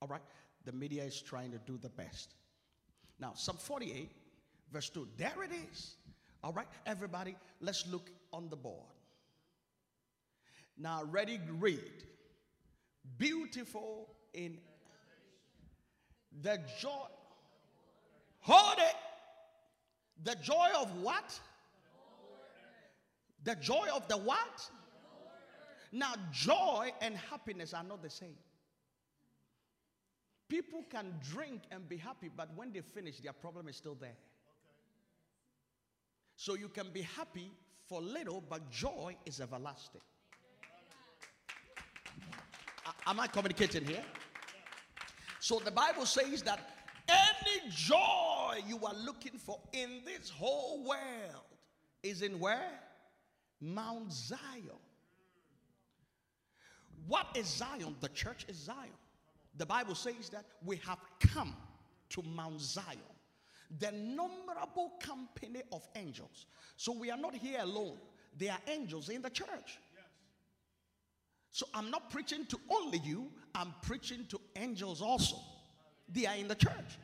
[0.01, 0.23] All right,
[0.64, 2.35] the media is trying to do the best.
[3.21, 4.11] Now, Psalm 48,
[4.73, 5.97] verse 2, there it is.
[6.44, 8.87] All right, everybody, let's look on the board.
[10.77, 12.05] Now, ready, read.
[13.16, 14.59] Beautiful in
[16.42, 17.09] the joy.
[18.40, 18.94] Hold it.
[20.23, 21.38] The joy of what?
[23.44, 24.71] The joy of the what?
[25.92, 28.37] Now, joy and happiness are not the same.
[30.48, 34.16] People can drink and be happy, but when they finish, their problem is still there.
[36.37, 37.51] So you can be happy
[37.87, 40.01] for little, but joy is everlasting.
[43.07, 44.05] Am I communicating here?
[45.40, 46.61] So the Bible says that
[47.09, 51.44] any joy you are looking for in this whole world
[52.03, 52.70] is in where?
[53.61, 54.79] Mount Zion.
[57.09, 57.97] What is Zion?
[58.01, 58.92] The church is Zion.
[59.57, 61.57] The Bible says that we have come
[62.11, 62.99] to Mount Zion,
[63.81, 66.47] the innumerable company of angels.
[66.77, 67.97] So we are not here alone,
[68.38, 69.79] there are angels in the church.
[71.51, 75.37] So I'm not preaching to only you, I'm preaching to angels also.
[76.12, 76.99] They are in the church.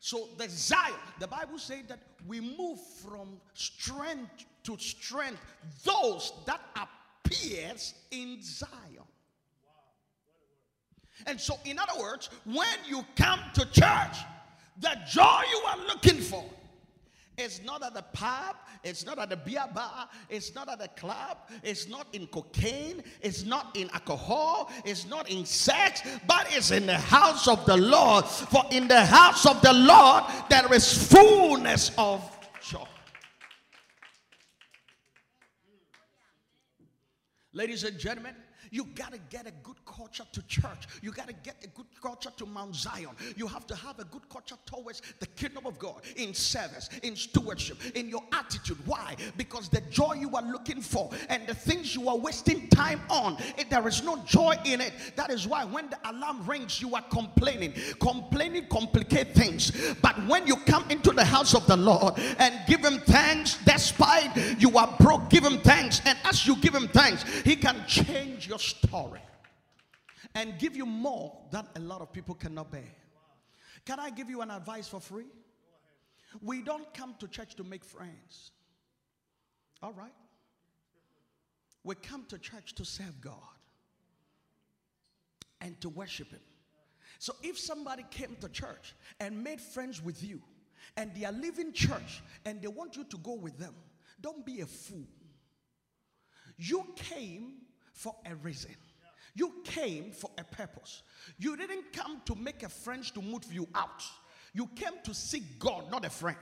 [0.00, 5.40] So the Zion, the Bible says that we move from strength to strength,
[5.84, 8.91] those that appears in Zion.
[11.26, 14.18] And so, in other words, when you come to church,
[14.80, 16.44] the joy you are looking for
[17.38, 20.88] it's not at the pub, it's not at the beer bar, it's not at the
[20.88, 26.70] club, it's not in cocaine, it's not in alcohol, it's not in sex, but it's
[26.70, 28.26] in the house of the Lord.
[28.26, 32.22] For in the house of the Lord there is fullness of
[32.60, 32.84] joy.
[37.54, 38.34] Ladies and gentlemen,
[38.72, 40.88] you got to get a good culture to church.
[41.02, 43.10] You got to get a good culture to Mount Zion.
[43.36, 47.14] You have to have a good culture towards the kingdom of God in service, in
[47.14, 48.78] stewardship, in your attitude.
[48.86, 49.14] Why?
[49.36, 53.36] Because the joy you are looking for and the things you are wasting time on,
[53.58, 54.94] it, there is no joy in it.
[55.16, 57.74] That is why when the alarm rings, you are complaining.
[58.00, 59.70] Complaining complicate things.
[60.00, 64.34] But when you come into the house of the Lord and give him thanks, despite
[64.58, 66.00] you are broke, give him thanks.
[66.06, 69.20] And as you give him thanks, he can change your story
[70.34, 72.92] and give you more than a lot of people cannot bear.
[73.84, 75.26] Can I give you an advice for free?
[76.40, 78.52] We don't come to church to make friends.
[79.82, 80.14] All right?
[81.84, 83.34] We come to church to serve God
[85.60, 86.40] and to worship Him.
[87.18, 90.40] So if somebody came to church and made friends with you
[90.96, 93.74] and they are leaving church and they want you to go with them,
[94.20, 95.06] don't be a fool.
[96.56, 97.54] You came
[97.92, 98.74] for a reason.
[99.34, 101.02] You came for a purpose.
[101.38, 104.02] You didn't come to make a friend to move you out.
[104.52, 106.36] You came to seek God, not a friend.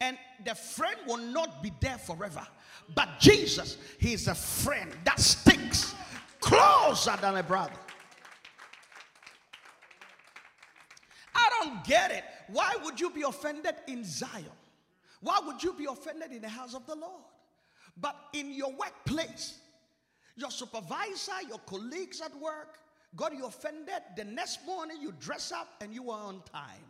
[0.00, 2.46] And the friend will not be there forever.
[2.94, 5.94] But Jesus, He is a friend that sticks
[6.40, 7.74] closer than a brother.
[11.34, 12.24] I don't get it.
[12.48, 14.44] Why would you be offended in Zion?
[15.20, 17.22] Why would you be offended in the house of the Lord?
[18.00, 19.58] But in your workplace,
[20.36, 22.78] your supervisor, your colleagues at work
[23.16, 24.02] got you offended.
[24.16, 26.84] The next morning you dress up and you are on time.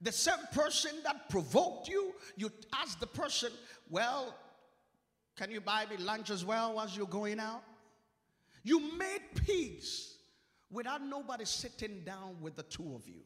[0.00, 3.52] The same person that provoked you, you ask the person,
[3.88, 4.34] Well,
[5.36, 7.62] can you buy me lunch as well as you're going out?
[8.62, 10.16] You made peace
[10.70, 13.20] without nobody sitting down with the two of you.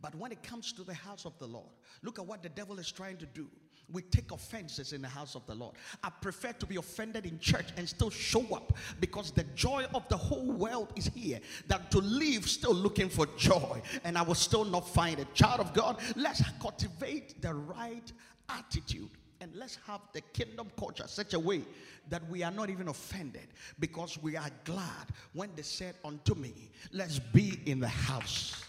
[0.00, 1.68] But when it comes to the house of the Lord,
[2.02, 3.48] look at what the devil is trying to do
[3.92, 5.74] we take offenses in the house of the Lord.
[6.02, 10.08] I prefer to be offended in church and still show up because the joy of
[10.08, 14.34] the whole world is here than to live still looking for joy and I will
[14.34, 15.32] still not find it.
[15.34, 18.12] Child of God, let's cultivate the right
[18.48, 19.10] attitude
[19.40, 21.62] and let's have the kingdom culture such a way
[22.08, 26.70] that we are not even offended because we are glad when they said unto me,
[26.92, 28.64] Let's be in the house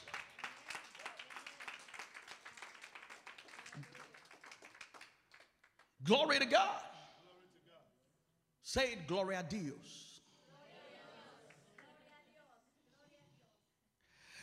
[6.12, 6.82] Glory to God.
[8.64, 10.20] Say it, Gloria Dios.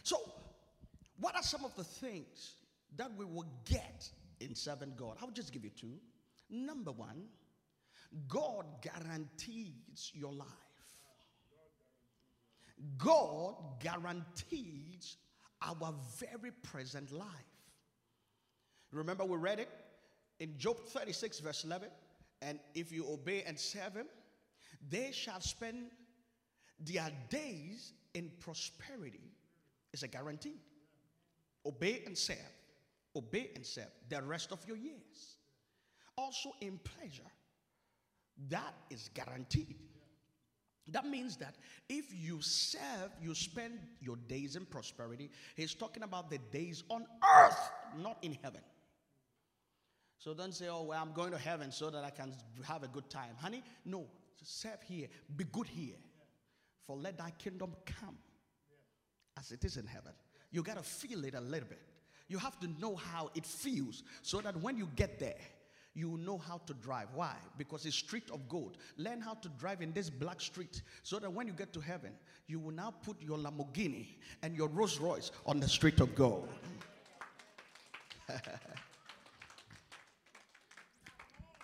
[0.03, 0.17] So,
[1.21, 2.55] what are some of the things
[2.97, 4.09] that we will get
[4.41, 5.19] in serving God?
[5.21, 5.99] I'll just give you two.
[6.49, 7.25] Number one,
[8.29, 10.49] God guarantees your life.
[12.97, 15.19] God guarantees
[15.61, 17.27] our very present life.
[18.91, 19.69] Remember, we read it
[20.41, 21.89] in Job 36, verse 11.
[22.43, 24.07] And if you obey and serve him,
[24.89, 25.91] they shall spend
[26.79, 29.33] their days in prosperity.
[29.93, 30.61] It's a guarantee.
[31.67, 32.37] Obey and serve.
[33.17, 35.39] Obey and serve the rest of your years.
[36.17, 37.31] Also in pleasure.
[38.49, 39.77] That is guaranteed.
[40.91, 41.57] That means that
[41.89, 45.31] if you serve, you spend your days in prosperity.
[45.55, 47.05] He's talking about the days on
[47.37, 48.63] earth, not in heaven.
[50.19, 52.33] So don't say, oh, well, I'm going to heaven so that I can
[52.67, 53.35] have a good time.
[53.41, 54.07] Honey, no.
[54.43, 55.09] Serve here.
[55.37, 55.97] Be good here.
[56.87, 58.17] For let thy kingdom come
[59.39, 60.13] as it is in heaven.
[60.51, 61.83] You got to feel it a little bit.
[62.29, 65.41] You have to know how it feels so that when you get there,
[65.95, 67.09] you know how to drive.
[67.15, 67.35] Why?
[67.57, 68.77] Because it's street of gold.
[68.97, 72.13] Learn how to drive in this black street so that when you get to heaven,
[72.47, 74.07] you will now put your Lamborghini
[74.43, 76.49] and your Rolls Royce on the street of gold.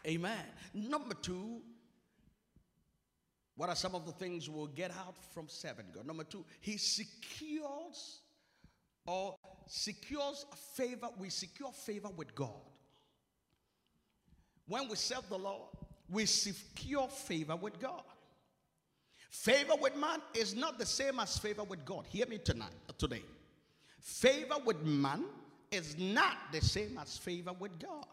[0.07, 0.45] Amen.
[0.75, 1.61] Number two,
[3.57, 6.07] what are some of the things we'll get out from seven God?
[6.07, 8.21] Number two, he secures
[9.07, 9.37] or
[9.67, 10.45] secures
[10.75, 11.09] favor.
[11.19, 12.51] We secure favor with God.
[14.67, 15.69] When we serve the Lord,
[16.11, 18.03] we secure favor with God.
[19.31, 22.07] Favor with man is not the same as favor with God.
[22.09, 23.23] Hear me tonight, today.
[24.01, 25.25] Favor with man
[25.71, 28.07] is not the same as favor with God.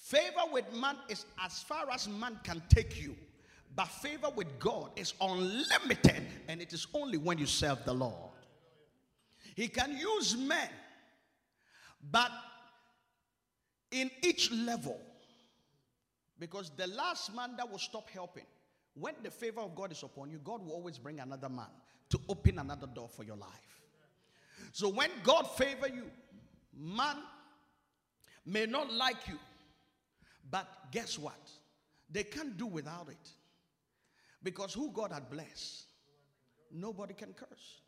[0.00, 3.14] Favor with man is as far as man can take you.
[3.76, 8.32] But favor with God is unlimited, and it is only when you serve the Lord.
[9.54, 10.68] He can use men,
[12.10, 12.32] but
[13.90, 14.98] in each level,
[16.38, 18.46] because the last man that will stop helping,
[18.94, 21.70] when the favor of God is upon you, God will always bring another man
[22.08, 23.80] to open another door for your life.
[24.72, 26.04] So when God favor you,
[26.76, 27.16] man
[28.46, 29.38] may not like you,
[30.50, 31.50] but guess what?
[32.10, 33.28] They can't do without it.
[34.42, 35.84] Because who God had blessed,
[36.72, 37.80] nobody can curse.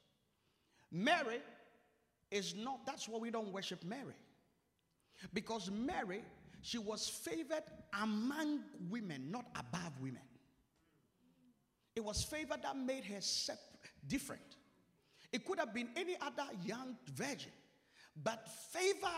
[0.91, 1.41] Mary
[2.31, 4.15] is not, that's why we don't worship Mary.
[5.33, 6.23] Because Mary,
[6.61, 7.65] she was favored
[8.01, 8.61] among
[8.91, 10.23] women, not above women.
[11.95, 13.21] It was favor that made her
[14.07, 14.57] different.
[15.33, 17.53] It could have been any other young virgin,
[18.23, 19.09] but favor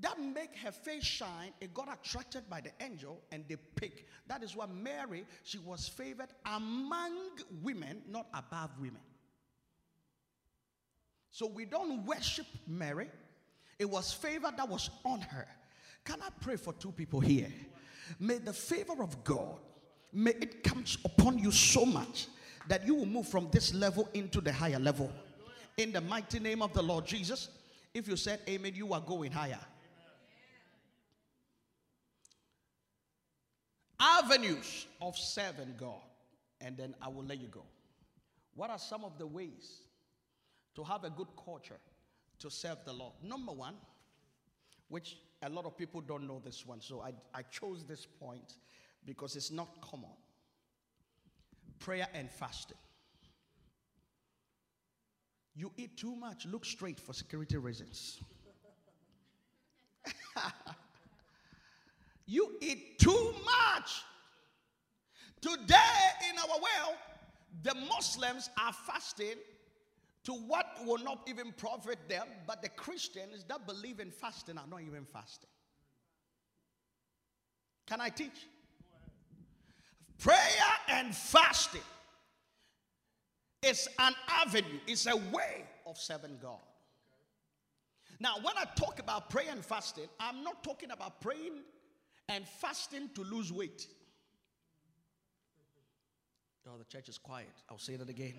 [0.00, 4.06] that make her face shine it got attracted by the angel and they pick.
[4.28, 7.16] That is why mary she was favored among
[7.62, 9.00] women not above women.
[11.30, 13.10] So we don't worship mary.
[13.78, 15.46] It was favor that was on her.
[16.04, 17.52] Can i pray for two people here?
[18.18, 19.58] May the favor of god
[20.12, 22.26] may it come upon you so much
[22.68, 25.10] that you will move from this level into the higher level.
[25.76, 27.48] In the mighty name of the lord jesus
[27.94, 29.58] if you said amen you are going higher
[34.00, 36.00] avenues of serving God,
[36.60, 37.64] and then I will let you go.
[38.54, 39.82] What are some of the ways
[40.74, 41.78] to have a good culture
[42.38, 43.12] to serve the Lord?
[43.22, 43.74] Number one,
[44.88, 48.54] which a lot of people don't know this one, so I, I chose this point
[49.04, 50.10] because it's not common
[51.78, 52.76] prayer and fasting.
[55.54, 58.20] You eat too much, look straight for security reasons.
[62.30, 64.04] You eat too much.
[65.40, 65.74] Today
[66.30, 66.96] in our world,
[67.64, 69.34] the Muslims are fasting
[70.22, 74.66] to what will not even profit them, but the Christians that believe in fasting are
[74.70, 75.50] not even fasting.
[77.88, 78.46] Can I teach?
[80.18, 80.38] Prayer
[80.88, 81.80] and fasting
[83.60, 86.60] is an avenue, it's a way of serving God.
[88.20, 91.62] Now, when I talk about prayer and fasting, I'm not talking about praying
[92.30, 93.86] and fasting to lose weight.
[96.68, 97.50] Oh, the church is quiet.
[97.68, 98.34] I'll say that again.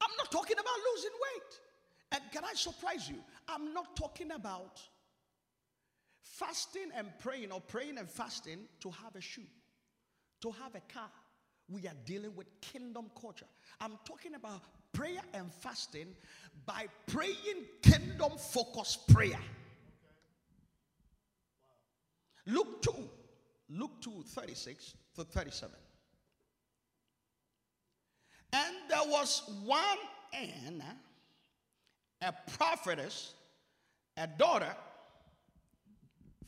[0.00, 1.60] I'm not talking about losing weight.
[2.12, 3.16] And can I surprise you?
[3.48, 4.80] I'm not talking about
[6.22, 9.46] fasting and praying or praying and fasting to have a shoe,
[10.40, 11.10] to have a car.
[11.68, 13.46] We are dealing with kingdom culture.
[13.80, 14.62] I'm talking about
[14.92, 16.14] prayer and fasting
[16.64, 19.40] by praying kingdom focused prayer.
[22.46, 22.92] Luke 2,
[23.70, 25.74] Luke 2, 36 to 37.
[28.52, 29.98] And there was one
[30.32, 30.96] Anna,
[32.22, 33.34] a prophetess,
[34.16, 34.74] a daughter,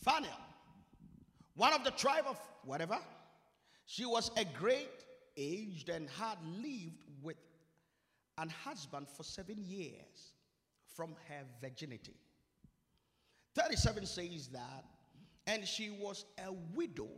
[0.05, 0.31] Phanuel,
[1.55, 2.99] one of the tribe of whatever.
[3.87, 5.05] She was a great
[5.37, 7.37] aged and had lived with
[8.39, 10.33] an husband for seven years.
[10.97, 12.17] from her virginity.
[13.55, 14.85] 37 says that,
[15.47, 17.09] and she was a widow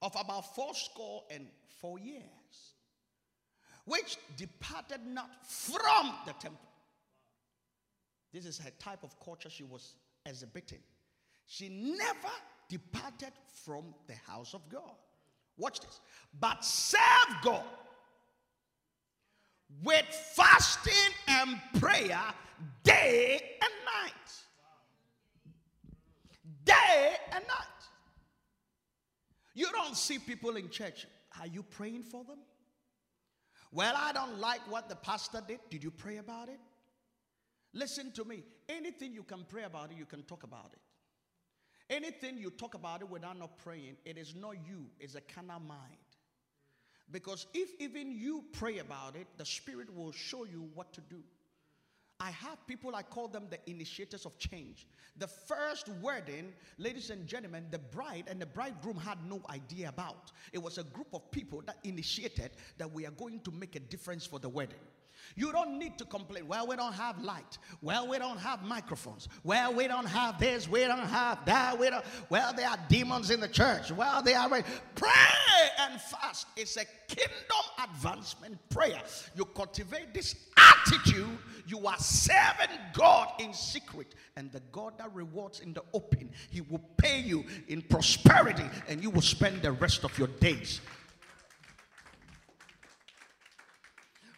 [0.00, 1.46] of about fourscore and
[1.80, 2.22] four years,
[3.84, 6.68] which departed not from the temple.
[8.32, 9.94] This is her type of culture she was
[10.26, 10.80] exhibiting.
[11.46, 12.28] She never
[12.68, 13.32] departed
[13.64, 14.94] from the house of God.
[15.56, 16.00] Watch this.
[16.38, 17.00] But serve
[17.42, 17.64] God
[19.82, 20.04] with
[20.34, 22.20] fasting and prayer
[22.84, 23.72] day and
[24.04, 24.32] night.
[26.68, 27.80] Day and night.
[29.54, 31.06] You don't see people in church.
[31.40, 32.38] Are you praying for them?
[33.72, 35.60] Well, I don't like what the pastor did.
[35.70, 36.60] Did you pray about it?
[37.74, 38.44] Listen to me.
[38.68, 40.80] Anything you can pray about it, you can talk about it.
[41.90, 45.60] Anything you talk about it without not praying, it is not you, it's a carnal
[45.60, 45.96] mind.
[47.10, 51.22] Because if even you pray about it, the Spirit will show you what to do.
[52.20, 54.88] I have people, I call them the initiators of change.
[55.18, 60.32] The first wedding, ladies and gentlemen, the bride and the bridegroom had no idea about.
[60.52, 63.80] It was a group of people that initiated that we are going to make a
[63.80, 64.78] difference for the wedding.
[65.36, 66.48] You don't need to complain.
[66.48, 67.58] Well, we don't have light.
[67.82, 69.28] Well, we don't have microphones.
[69.44, 70.68] Well, we don't have this.
[70.68, 71.78] We don't have that.
[71.78, 72.04] We don't.
[72.30, 73.90] Well, there are demons in the church.
[73.90, 74.48] Well, they are.
[74.94, 75.10] Pray
[75.80, 76.46] and fast.
[76.56, 77.34] It's a kingdom
[77.82, 79.02] advancement prayer.
[79.34, 80.34] You cultivate this
[80.68, 81.38] attitude.
[81.66, 86.62] You are serving God in secret, and the God that rewards in the open, He
[86.62, 90.80] will pay you in prosperity, and you will spend the rest of your days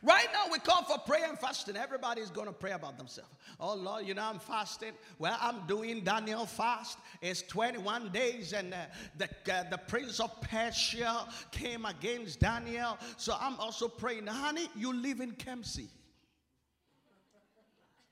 [0.02, 1.76] Right now, we call for prayer and fasting.
[1.76, 3.30] Everybody's going to pray about themselves.
[3.58, 4.92] Oh, Lord, you know, I'm fasting.
[5.18, 6.98] Well, I'm doing Daniel fast.
[7.20, 8.78] It's 21 days, and uh,
[9.18, 12.96] the, uh, the prince of Persia came against Daniel.
[13.18, 14.26] So I'm also praying.
[14.26, 15.88] Honey, you live in Kempsey.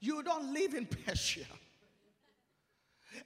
[0.01, 1.47] You don't live in Persia.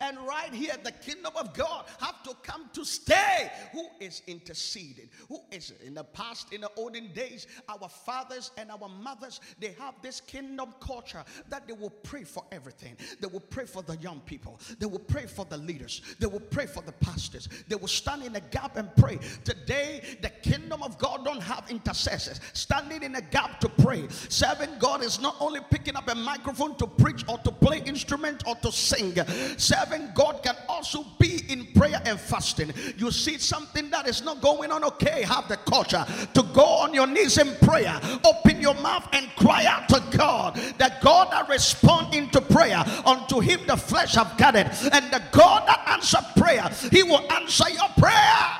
[0.00, 3.50] And right here, the kingdom of God have to come to stay.
[3.72, 5.08] Who is interceding?
[5.28, 9.74] Who is in the past, in the olden days, our fathers and our mothers, they
[9.78, 12.96] have this kingdom culture that they will pray for everything.
[13.20, 14.58] They will pray for the young people.
[14.78, 16.02] They will pray for the leaders.
[16.18, 17.48] They will pray for the pastors.
[17.68, 19.18] They will stand in a gap and pray.
[19.44, 24.06] Today, the kingdom of God don't have intercessors standing in a gap to pray.
[24.28, 28.42] Serving God is not only picking up a microphone to preach or to play instrument
[28.46, 29.14] or to sing.
[29.56, 29.81] Serving
[30.14, 32.72] God can also be in prayer and fasting.
[32.96, 36.04] You see something that is not going on okay, have the culture
[36.34, 37.98] to go on your knees in prayer.
[38.24, 40.56] Open your mouth and cry out to God.
[40.78, 44.66] That God that respond into prayer unto him the flesh have gathered.
[44.92, 48.58] And the God that answer prayer, he will answer your prayer.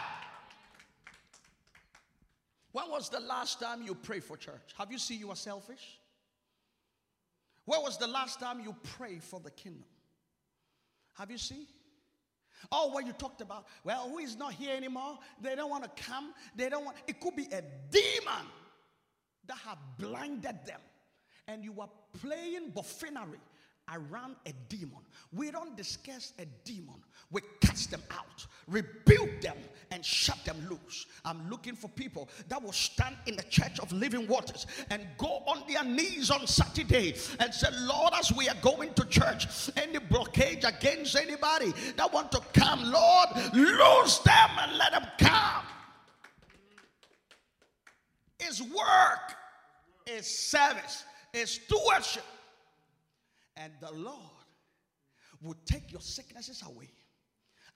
[2.73, 4.75] When was the last time you prayed for church?
[4.79, 6.01] Have you seen you are selfish?
[7.65, 9.85] When was the last time you prayed for the kingdom?
[11.15, 11.67] Have you seen?
[12.71, 15.19] Oh, what you talked about, well, who is not here anymore?
[15.41, 16.33] They don't want to come.
[16.55, 18.47] They don't want, it could be a demon
[19.47, 20.81] that have blinded them.
[21.49, 21.91] And you are
[22.21, 23.41] playing buffoonery
[23.91, 25.01] around a demon.
[25.33, 27.03] We don't discuss a demon.
[27.31, 29.57] We cast them out, rebuke them,
[29.91, 31.07] and shut them loose.
[31.25, 35.43] I'm looking for people that will stand in the church of living waters and go
[35.47, 39.99] on their knees on Saturday and say, Lord, as we are going to church, any
[39.99, 45.65] blockage against anybody that want to come, Lord, lose them and let them come.
[48.41, 49.37] It's work,
[50.07, 52.25] it's service, it's stewardship.
[53.57, 54.19] And the Lord
[55.43, 56.91] will take your sicknesses away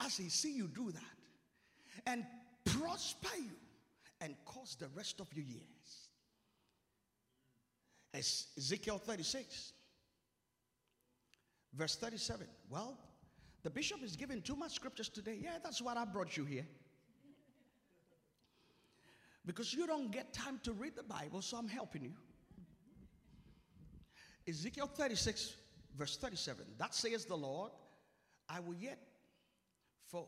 [0.05, 2.24] as He see you do that and
[2.64, 3.57] prosper you
[4.20, 6.09] and cause the rest of your years.
[8.14, 9.72] As Ezekiel 36,
[11.74, 12.47] verse 37.
[12.70, 12.99] Well,
[13.62, 15.39] the bishop is giving too much scriptures today.
[15.43, 16.66] Yeah, that's what I brought you here.
[19.45, 22.12] Because you don't get time to read the Bible, so I'm helping you.
[24.49, 25.55] Ezekiel 36,
[25.97, 26.64] verse 37.
[26.78, 27.72] That says the Lord,
[28.49, 28.99] I will yet
[30.07, 30.26] for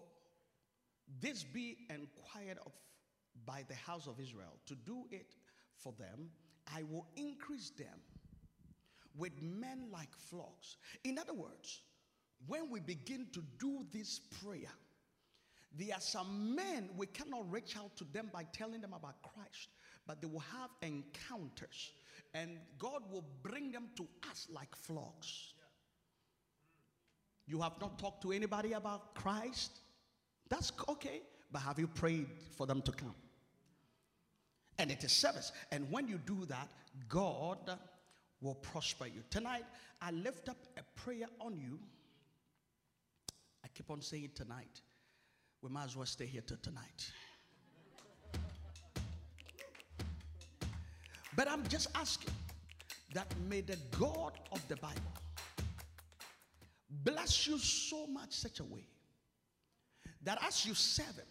[1.20, 2.72] this be inquired of
[3.46, 5.34] by the house of Israel to do it
[5.76, 6.30] for them,
[6.74, 8.00] I will increase them
[9.16, 10.76] with men like flocks.
[11.04, 11.80] In other words,
[12.46, 14.72] when we begin to do this prayer,
[15.76, 19.68] there are some men we cannot reach out to them by telling them about Christ,
[20.06, 21.92] but they will have encounters
[22.34, 25.54] and God will bring them to us like flocks.
[27.48, 29.78] You have not talked to anybody about Christ?
[30.50, 31.22] That's okay.
[31.50, 32.26] But have you prayed
[32.56, 33.14] for them to come?
[34.78, 35.50] And it is service.
[35.72, 36.68] And when you do that,
[37.08, 37.78] God
[38.42, 39.22] will prosper you.
[39.30, 39.64] Tonight,
[40.02, 41.78] I lift up a prayer on you.
[43.64, 44.82] I keep on saying tonight.
[45.62, 47.10] We might as well stay here till tonight.
[51.34, 52.34] But I'm just asking
[53.14, 55.12] that may the God of the Bible
[56.90, 58.86] bless you so much such a way
[60.22, 61.26] that as you serve him,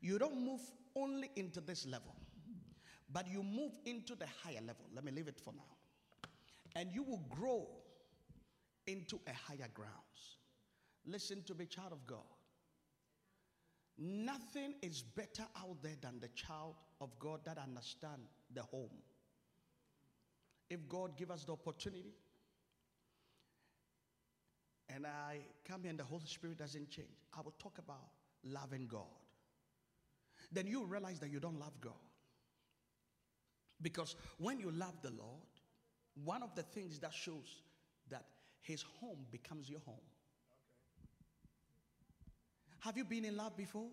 [0.00, 0.60] you don't move
[0.96, 2.14] only into this level,
[3.12, 4.84] but you move into the higher level.
[4.94, 6.30] Let me leave it for now.
[6.76, 7.66] And you will grow
[8.86, 10.38] into a higher grounds.
[11.06, 12.18] Listen to me, child of God.
[13.98, 18.22] Nothing is better out there than the child of God that understand
[18.54, 18.90] the home.
[20.70, 22.14] If God give us the opportunity,
[24.94, 25.38] and I
[25.68, 28.08] come here and the Holy Spirit doesn't change, I will talk about
[28.44, 29.02] loving God.
[30.52, 31.92] Then you realize that you don't love God.
[33.82, 35.42] Because when you love the Lord,
[36.24, 37.62] one of the things that shows
[38.10, 38.24] that
[38.62, 39.94] his home becomes your home.
[42.80, 43.88] Have you been in love before?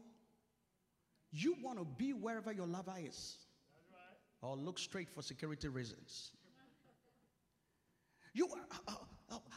[1.31, 3.37] You want to be wherever your lover is.
[4.41, 6.31] Or look straight for security reasons.
[8.33, 8.95] You, uh, uh, uh,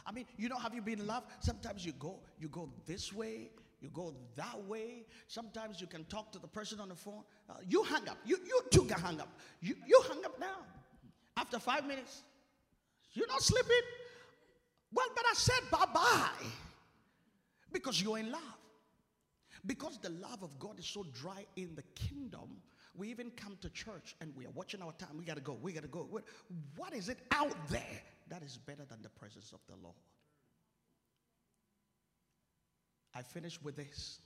[0.05, 1.23] I mean, you know, have you been in love?
[1.39, 5.05] Sometimes you go, you go this way, you go that way.
[5.27, 7.23] Sometimes you can talk to the person on the phone.
[7.49, 8.17] Uh, you hang up.
[8.25, 9.29] You, you too can hang up.
[9.61, 10.59] You, you hang up now.
[11.35, 12.21] After five minutes,
[13.13, 13.81] you're not sleeping.
[14.93, 16.47] Well, but I said bye bye
[17.71, 18.41] because you're in love.
[19.65, 22.61] Because the love of God is so dry in the kingdom,
[22.95, 25.17] we even come to church and we are watching our time.
[25.17, 25.57] We got to go.
[25.61, 26.07] We got to go.
[26.75, 28.01] What is it out there
[28.31, 29.95] that is better than the presence of the Lord?
[33.13, 34.19] I finish with this.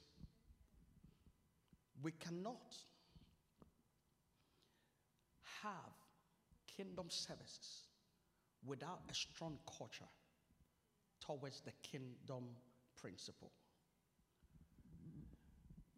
[2.03, 2.75] We cannot
[5.63, 5.93] have
[6.77, 7.87] kingdom services
[8.63, 10.05] without a strong culture
[11.25, 12.43] towards the kingdom
[13.01, 13.51] principle.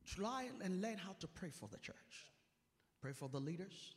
[0.05, 2.31] Try and learn how to pray for the church.
[3.01, 3.96] Pray for the leaders.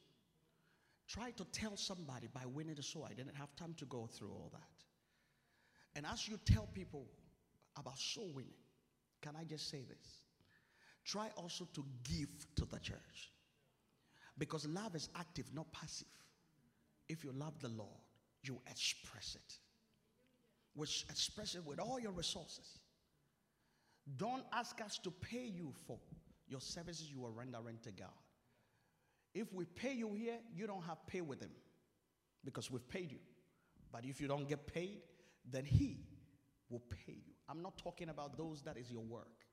[1.11, 3.05] Try to tell somebody by winning the soul.
[3.05, 5.97] I didn't have time to go through all that.
[5.97, 7.09] And as you tell people
[7.77, 8.55] about soul winning,
[9.21, 10.21] can I just say this?
[11.05, 13.33] Try also to give to the church.
[14.39, 16.07] Because love is active, not passive.
[17.09, 18.01] If you love the Lord,
[18.45, 19.59] you express it.
[20.75, 22.79] Which express it with all your resources.
[24.17, 25.99] Don't ask us to pay you for
[26.49, 28.09] your services you are rendering to God.
[29.35, 31.51] If we pay you here, you don't have pay with him
[32.45, 33.18] because we've paid you.
[33.93, 35.03] But if you don't get paid,
[35.51, 35.99] then he
[36.68, 37.35] will pay you.
[37.49, 39.47] I'm not talking about those that is your work.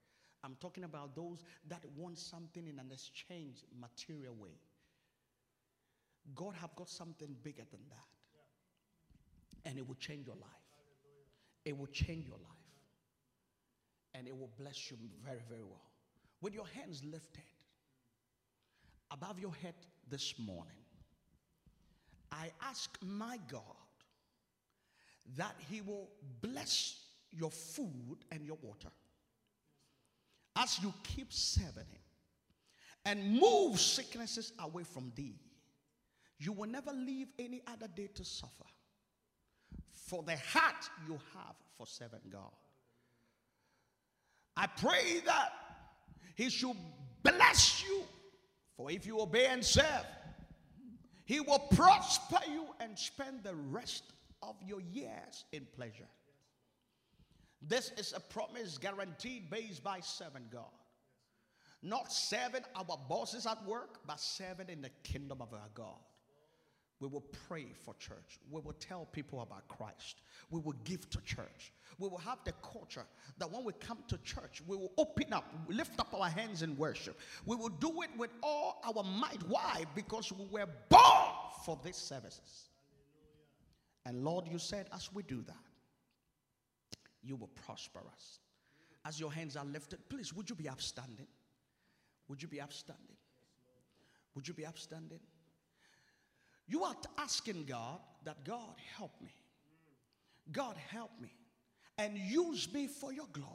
[0.44, 4.60] I'm talking about those that want something in an exchange material way.
[6.36, 9.70] God have got something bigger than that.
[9.70, 10.52] And it will change your life.
[11.66, 12.58] It will change your life
[14.18, 15.92] and it will bless you very, very well.
[16.42, 17.44] With your hands lifted
[19.12, 19.76] above your head
[20.10, 20.74] this morning,
[22.32, 23.62] I ask my God
[25.38, 26.10] that He will
[26.42, 27.00] bless
[27.32, 28.90] your food and your water
[30.56, 32.02] as you keep serving Him
[33.06, 35.36] and move sicknesses away from thee.
[36.40, 38.52] You will never leave any other day to suffer
[39.92, 42.52] for the heart you have for serving God.
[44.56, 45.50] I pray that
[46.36, 46.76] He should
[47.24, 48.04] bless you.
[48.78, 50.06] For if you obey and serve,
[51.26, 54.04] He will prosper you and spend the rest
[54.44, 56.08] of your years in pleasure.
[57.62, 60.66] This is a promise guaranteed based by serving God.
[61.82, 66.00] Not serving our bosses at work, but serving in the kingdom of our God.
[67.00, 68.40] We will pray for church.
[68.50, 70.22] We will tell people about Christ.
[70.50, 71.72] We will give to church.
[72.00, 73.06] We will have the culture
[73.38, 76.76] that when we come to church, we will open up, lift up our hands in
[76.76, 77.20] worship.
[77.46, 79.42] We will do it with all our might.
[79.48, 79.84] Why?
[79.94, 81.34] Because we were born
[81.64, 82.70] for these services.
[84.06, 85.56] And Lord, you said, as we do that,
[87.22, 88.40] you will prosper us.
[89.06, 91.28] As your hands are lifted, please, would you be upstanding?
[92.28, 93.18] Would you be upstanding?
[94.34, 95.20] Would you be upstanding?
[96.68, 99.34] You are asking God that God help me.
[100.52, 101.32] God help me
[101.98, 103.52] and use me for your glory.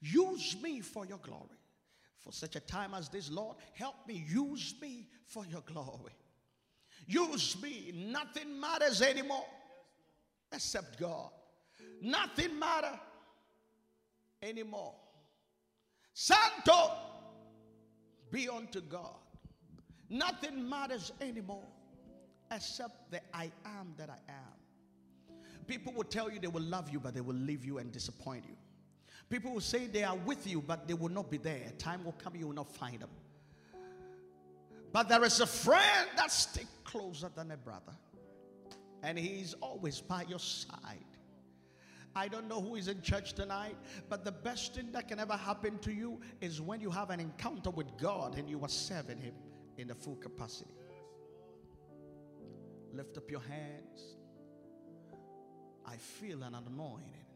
[0.00, 1.58] Use me for your glory.
[2.20, 4.24] For such a time as this, Lord, help me.
[4.28, 6.12] Use me for your glory.
[7.06, 7.92] Use me.
[7.94, 9.46] Nothing matters anymore
[10.52, 11.30] except God.
[12.00, 12.98] Nothing matter
[14.42, 14.94] anymore.
[16.12, 16.92] Santo,
[18.30, 19.16] be unto God.
[20.08, 21.64] Nothing matters anymore
[22.54, 25.36] accept the I am that I am.
[25.66, 28.44] People will tell you they will love you, but they will leave you and disappoint
[28.48, 28.56] you.
[29.30, 31.72] People will say they are with you, but they will not be there.
[31.78, 33.10] Time will come, you will not find them.
[34.92, 37.92] But there is a friend that sticks closer than a brother,
[39.02, 41.04] and he is always by your side.
[42.16, 43.76] I don't know who is in church tonight,
[44.08, 47.18] but the best thing that can ever happen to you is when you have an
[47.18, 49.34] encounter with God and you are serving Him
[49.78, 50.70] in the full capacity.
[52.94, 54.14] Lift up your hands.
[55.84, 57.26] I feel an anointing.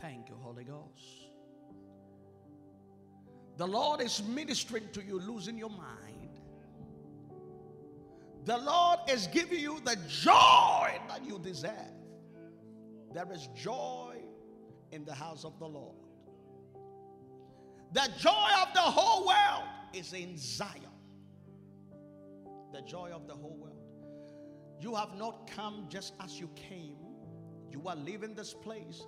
[0.00, 1.30] Thank you, Holy Ghost.
[3.56, 6.40] The Lord is ministering to you, losing your mind.
[8.44, 11.72] The Lord is giving you the joy that you deserve.
[13.14, 14.18] There is joy
[14.92, 15.96] in the house of the Lord.
[17.92, 20.82] The joy of the whole world is in Zion.
[22.74, 23.75] The joy of the whole world.
[24.80, 26.96] You have not come just as you came.
[27.70, 29.02] You are leaving this place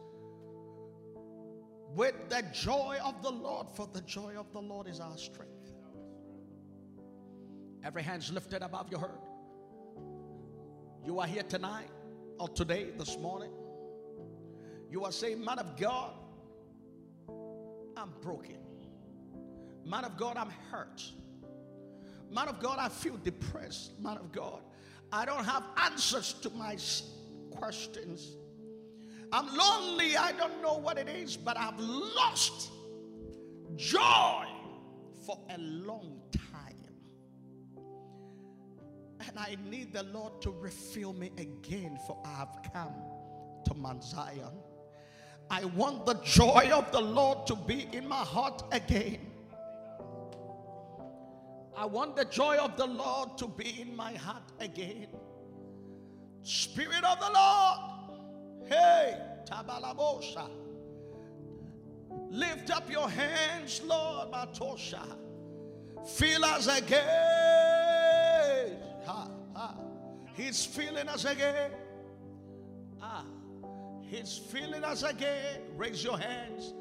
[1.95, 5.73] with the joy of the Lord, for the joy of the Lord is our strength.
[7.85, 9.11] Every hand's lifted above your head.
[11.05, 11.89] You are here tonight
[12.39, 13.51] or today, this morning.
[14.91, 16.12] You are saying, Man of God,
[17.97, 18.59] I'm broken.
[19.85, 21.03] Man of God, I'm hurt.
[22.31, 23.99] Man of God, I feel depressed.
[23.99, 24.61] Man of God,
[25.12, 26.76] I don't have answers to my
[27.50, 28.36] questions.
[29.32, 30.16] I'm lonely.
[30.16, 32.70] I don't know what it is, but I've lost
[33.76, 34.44] joy
[35.26, 36.74] for a long time.
[39.26, 42.94] And I need the Lord to refill me again, for I have come
[43.66, 44.52] to Mount Zion.
[45.50, 49.28] I want the joy of the Lord to be in my heart again.
[51.79, 55.07] I want the joy of the Lord to be in my heart again.
[56.43, 57.79] Spirit of the Lord,
[58.66, 59.16] hey,
[59.49, 60.51] Tabalabosha.
[62.31, 65.05] Lift up your hands, Lord, Matosha.
[66.05, 67.07] Feel us again.
[69.07, 69.76] Ha, ha.
[70.35, 71.70] He's feeling us again.
[73.01, 73.24] Ah.
[74.03, 75.61] He's feeling us again.
[75.76, 76.74] Raise your hands.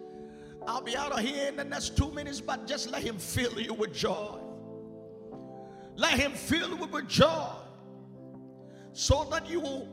[0.65, 3.59] I'll be out of here in the next two minutes, but just let Him fill
[3.59, 4.36] you with joy.
[5.97, 7.49] Let Him fill you with joy
[8.93, 9.87] so that you will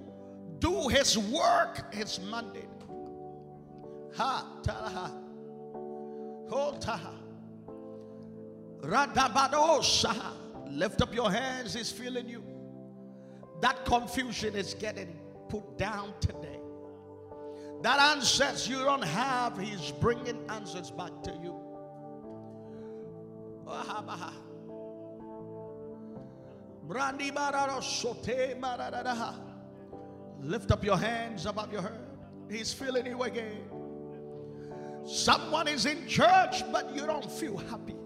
[0.58, 2.68] do His work, His mandate.
[4.14, 5.10] Ha, talaha.
[6.50, 7.14] Ho, taha.
[8.80, 10.14] Radabadosha.
[10.68, 12.44] Lift up your hands, He's filling you.
[13.62, 16.60] That confusion is getting put down today.
[17.82, 21.60] That answers you don't have, He's bringing answers back to you.
[30.40, 32.00] Lift up your hands above your head.
[32.50, 33.58] He's feeling you again.
[35.06, 37.96] Someone is in church, but you don't feel happy.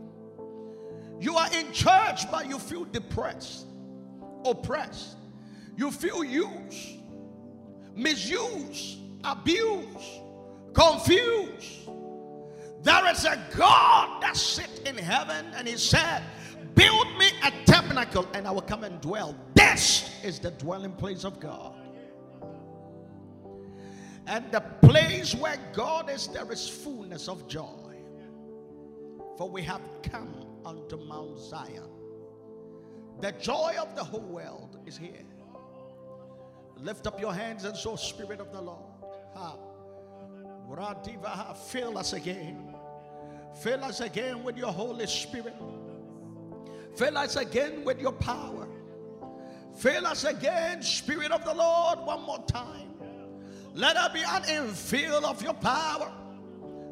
[1.20, 3.66] You are in church, but you feel depressed,
[4.44, 5.16] oppressed.
[5.76, 7.00] You feel used,
[7.94, 10.22] misused abused,
[10.72, 11.88] confused.
[12.82, 16.22] There is a God that sits in heaven and he said,
[16.74, 17.27] Build me
[18.04, 19.34] tabernacle and I will come and dwell.
[19.54, 21.74] This is the dwelling place of God.
[24.26, 27.96] And the place where God is, there is fullness of joy.
[29.38, 31.88] For we have come unto Mount Zion.
[33.20, 35.24] The joy of the whole world is here.
[36.76, 38.84] Lift up your hands and so, Spirit of the Lord.
[41.68, 42.74] Fill us again.
[43.62, 45.54] Fill us again with your Holy Spirit.
[46.96, 48.68] Fill us again with your power.
[49.76, 52.94] Fill us again, Spirit of the Lord, one more time.
[53.74, 56.10] Let there be an infill of your power.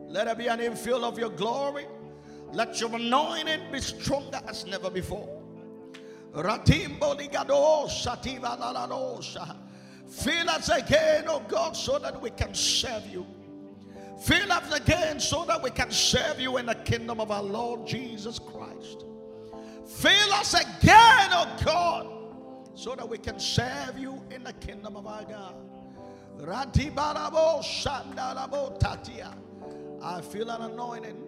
[0.07, 1.87] Let there be an infill of your glory.
[2.53, 5.29] Let your anointing be stronger as never before.
[6.33, 9.67] Ratimbo sativa la
[10.09, 13.27] Fill us again, oh God, so that we can serve you.
[14.23, 17.87] Fill us again so that we can serve you in the kingdom of our Lord
[17.87, 19.05] Jesus Christ.
[19.87, 22.07] Fill us again, oh God,
[22.75, 25.55] so that we can serve you in the kingdom of our God.
[30.03, 31.23] I feel an anointing.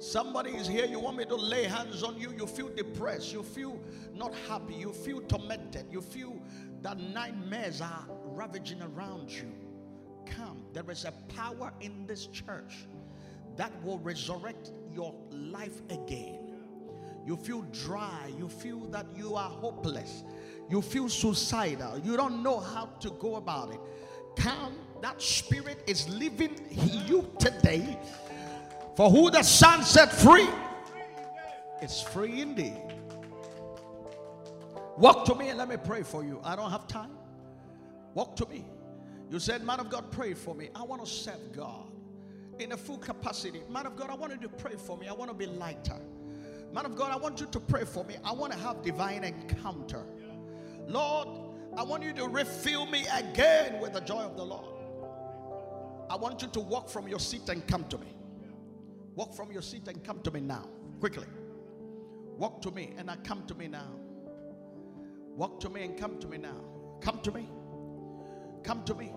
[0.00, 2.32] Somebody is here, you want me to lay hands on you.
[2.36, 3.80] You feel depressed, you feel
[4.12, 6.42] not happy, you feel tormented, you feel
[6.82, 9.50] that nightmares are ravaging around you.
[10.26, 12.86] Come, there is a power in this church
[13.56, 16.43] that will resurrect your life again.
[17.26, 18.32] You feel dry.
[18.38, 20.24] You feel that you are hopeless.
[20.70, 21.98] You feel suicidal.
[21.98, 23.80] You don't know how to go about it.
[24.36, 27.98] Come, that spirit is living in you today.
[28.96, 30.48] For who the Son set free
[31.82, 32.80] is free indeed.
[34.96, 36.40] Walk to me and let me pray for you.
[36.44, 37.10] I don't have time.
[38.14, 38.64] Walk to me.
[39.30, 40.68] You said, Man of God, pray for me.
[40.74, 41.90] I want to serve God
[42.60, 43.62] in a full capacity.
[43.68, 45.08] Man of God, I want you to pray for me.
[45.08, 45.98] I want to be lighter.
[46.74, 48.16] Man of God, I want you to pray for me.
[48.24, 50.02] I want to have divine encounter.
[50.88, 51.28] Lord,
[51.76, 54.66] I want you to refill me again with the joy of the Lord.
[56.10, 58.08] I want you to walk from your seat and come to me.
[59.14, 60.66] Walk from your seat and come to me now.
[60.98, 61.28] Quickly.
[62.38, 63.92] Walk to me and I come to me now.
[65.36, 66.60] Walk to me and come to me now.
[67.00, 67.48] Come to me.
[68.64, 69.12] Come to me.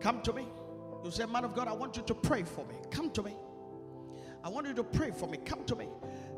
[0.00, 0.46] Come to me.
[1.02, 2.74] You say, Man of God, I want you to pray for me.
[2.90, 3.34] Come to me.
[4.42, 5.38] I want you to pray for me.
[5.38, 5.88] Come to me.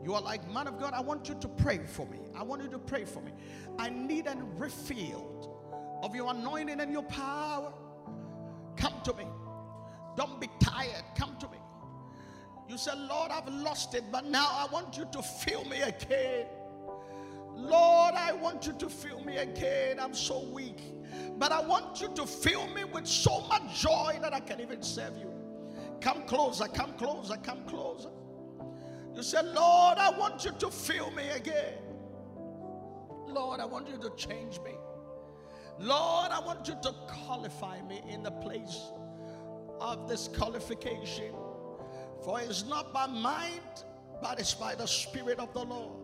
[0.05, 2.19] You are like, Man of God, I want you to pray for me.
[2.35, 3.33] I want you to pray for me.
[3.79, 7.73] I need a refill of your anointing and your power.
[8.77, 9.27] Come to me.
[10.17, 11.05] Don't be tired.
[11.17, 11.59] Come to me.
[12.69, 16.47] You said, Lord, I've lost it, but now I want you to fill me again.
[17.55, 20.01] Lord, I want you to fill me again.
[20.01, 20.81] I'm so weak.
[21.39, 24.83] But I want you to fill me with so much joy that I can even
[24.83, 25.31] serve you.
[26.01, 28.09] Come closer, come closer, come closer.
[29.15, 31.75] You said, Lord, I want you to fill me again.
[33.27, 34.73] Lord, I want you to change me.
[35.79, 38.81] Lord, I want you to qualify me in the place
[39.81, 41.35] of this qualification.
[42.25, 43.85] For it's not by mind,
[44.23, 45.99] but it's by the Spirit of the Lord.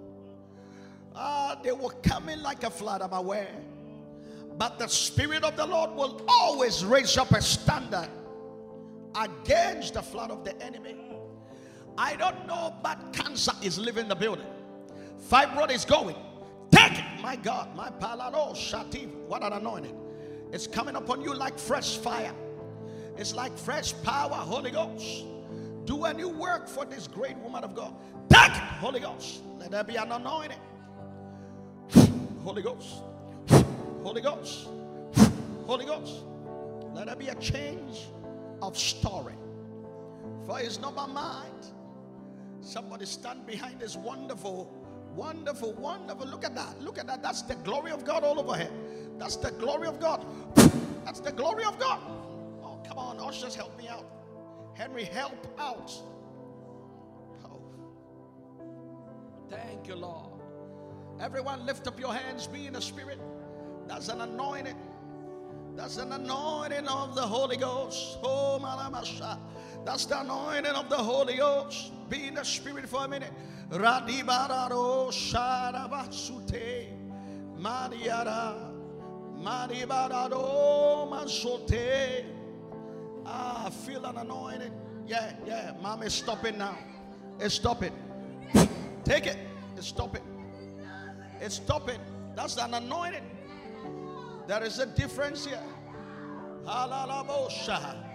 [1.15, 3.55] Ah, they will come in like a flood, I'm aware.
[4.57, 8.09] But the Spirit of the Lord will always raise up a standard
[9.15, 10.97] against the flood of the enemy.
[11.99, 14.47] I don't know, but cancer is leaving the building.
[15.29, 16.15] Fibroid is going.
[16.71, 19.13] Take it, my God, my palado shativ.
[19.27, 19.97] What an anointing!
[20.53, 22.33] It's coming upon you like fresh fire.
[23.17, 25.25] It's like fresh power, Holy Ghost.
[25.87, 27.93] Do a new work for this great woman of God.
[28.31, 29.43] Take it, Holy Ghost.
[29.59, 30.59] Let there be an anointing.
[32.45, 33.03] Holy Ghost.
[34.05, 34.69] Holy Ghost.
[35.67, 36.23] Holy Ghost.
[36.95, 38.07] Let there be a change
[38.63, 39.35] of story.
[40.47, 41.67] For it's not my mind.
[42.61, 44.73] Somebody stand behind this wonderful,
[45.15, 46.27] wonderful, wonderful.
[46.27, 46.81] Look at that.
[46.83, 47.23] Look at that.
[47.23, 48.71] That's the glory of God all over here.
[49.19, 50.25] That's the glory of God.
[51.05, 52.01] That's the glory of God.
[52.63, 53.19] Oh, come on.
[53.19, 54.07] Ushers, help me out.
[54.75, 55.93] Henry, help out.
[57.45, 57.63] Oh.
[59.49, 60.41] Thank you, Lord.
[61.21, 63.19] Everyone, lift up your hands, be in the spirit.
[63.89, 64.77] That's an anointing.
[65.75, 68.19] That's an anointing of the Holy Ghost.
[68.23, 69.39] Oh, Malamasha.
[69.89, 71.93] That's the anointing of the Holy Ghost.
[72.11, 73.33] Be in the spirit for a minute.
[73.71, 76.89] Radibararo Sharabasute.
[77.59, 78.71] Mariara.
[79.39, 82.23] Maribararo Masote.
[83.25, 84.73] Ah, feel an anointing.
[85.07, 85.73] Yeah, yeah.
[85.81, 86.77] Mom is stopping now.
[87.41, 87.95] It's stopping.
[89.05, 89.39] Take it.
[89.79, 90.23] It's stopping.
[91.41, 92.01] It's stopping.
[92.37, 93.25] That's an anointing.
[94.47, 95.63] There is a difference here.
[96.67, 98.08] Halalabosha.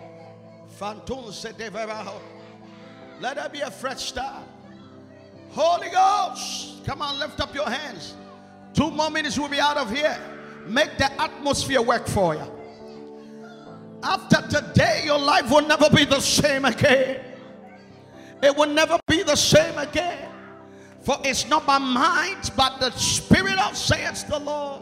[3.19, 4.43] Let there be a fresh start.
[5.51, 6.84] Holy Ghost.
[6.86, 8.15] Come on, lift up your hands.
[8.74, 10.17] Two more minutes, we'll be out of here.
[10.65, 12.51] Make the atmosphere work for you.
[14.01, 17.21] After today, your life will never be the same again.
[18.41, 20.30] It will never be the same again.
[21.01, 24.82] For it's not by might, but the Spirit of says the Lord.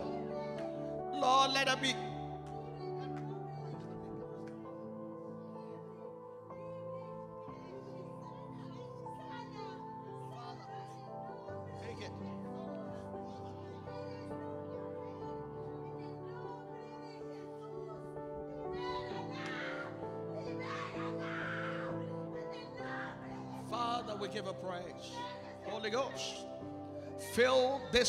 [1.13, 1.93] Lord, let it be.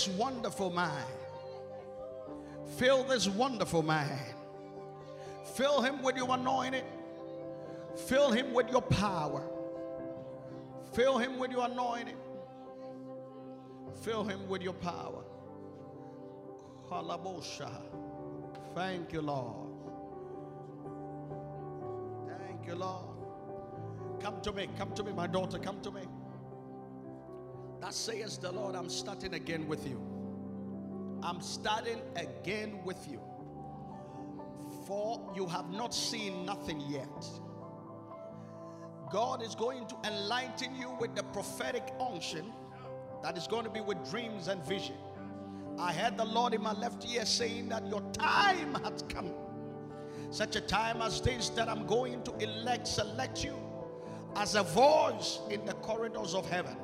[0.05, 1.07] This wonderful mind.
[2.76, 4.18] Fill this wonderful man.
[5.55, 6.84] Fill him with your anointing.
[8.07, 9.42] Fill him with your power.
[10.92, 12.16] Fill him with your anointing.
[14.03, 15.22] Fill him with your power.
[16.90, 17.70] Halabosha.
[18.74, 19.68] Thank you, Lord.
[22.26, 23.05] Thank you, Lord.
[24.20, 24.68] Come to me.
[24.76, 25.59] Come to me, my daughter.
[25.59, 26.03] Come to me.
[27.82, 30.00] That says the Lord, I'm starting again with you.
[31.20, 33.20] I'm starting again with you.
[34.86, 37.26] For you have not seen nothing yet.
[39.10, 42.52] God is going to enlighten you with the prophetic unction
[43.20, 44.96] that is going to be with dreams and vision.
[45.76, 49.32] I heard the Lord in my left ear saying that your time has come.
[50.30, 53.56] Such a time as this that I'm going to elect, select you
[54.36, 56.76] as a voice in the corridors of heaven.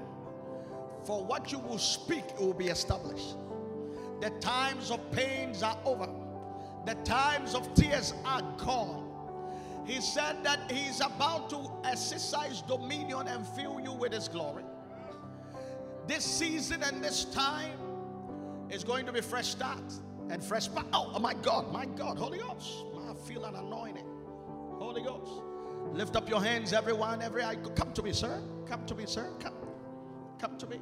[1.08, 3.34] For what you will speak, it will be established.
[4.20, 6.06] The times of pains are over.
[6.84, 9.10] The times of tears are gone.
[9.86, 14.64] He said that he's about to exercise dominion and fill you with his glory.
[16.06, 17.78] This season and this time
[18.68, 19.94] is going to be fresh start
[20.28, 20.84] and fresh power.
[20.92, 22.84] Oh, oh, my God, my God, Holy Ghost.
[23.08, 24.04] I feel an anointing.
[24.72, 25.40] Holy Ghost.
[25.94, 27.56] Lift up your hands, everyone, every eye.
[27.74, 28.42] Come to me, sir.
[28.66, 29.30] Come to me, sir.
[29.40, 29.54] Come.
[30.38, 30.78] Come to me.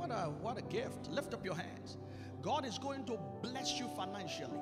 [0.00, 1.10] What a what a gift.
[1.10, 1.98] Lift up your hands.
[2.40, 4.58] God is going to bless you financially.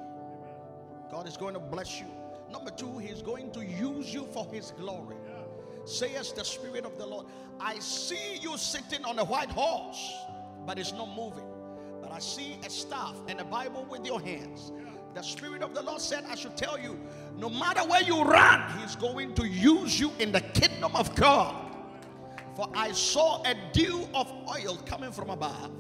[1.12, 2.08] God is going to bless you.
[2.50, 5.14] Number two, He's going to use you for His glory.
[5.84, 7.26] Say as the Spirit of the Lord.
[7.60, 10.12] I see you sitting on a white horse,
[10.66, 11.46] but it's not moving.
[12.02, 14.72] But I see a staff and a Bible with your hands.
[15.14, 16.98] The Spirit of the Lord said, I should tell you,
[17.36, 21.67] no matter where you run, He's going to use you in the kingdom of God.
[22.58, 25.70] For I saw a dew of oil coming from above.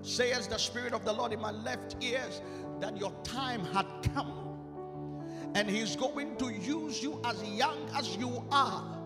[0.00, 2.40] Says the Spirit of the Lord in my left ears
[2.78, 5.50] that your time had come.
[5.56, 8.96] And He's going to use you as young as you are.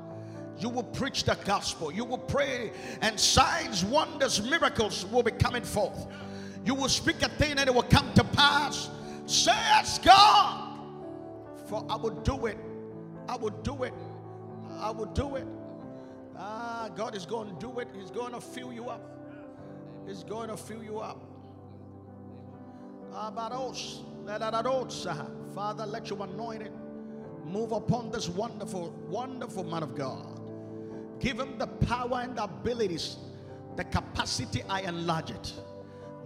[0.58, 1.90] You will preach the gospel.
[1.90, 6.06] You will pray, and signs, wonders, miracles will be coming forth.
[6.66, 8.90] You will speak a thing and it will come to pass.
[9.24, 10.78] Says God,
[11.68, 12.58] for I will do it.
[13.30, 13.94] I will do it.
[14.78, 15.46] I will do it.
[16.88, 17.88] God is going to do it.
[17.98, 19.10] He's going to fill you up.
[20.06, 21.20] He's going to fill you up.
[25.54, 26.72] Father, let your anointing
[27.44, 30.40] move upon this wonderful, wonderful man of God.
[31.20, 33.16] Give him the power and the abilities,
[33.76, 35.52] the capacity, I enlarge it.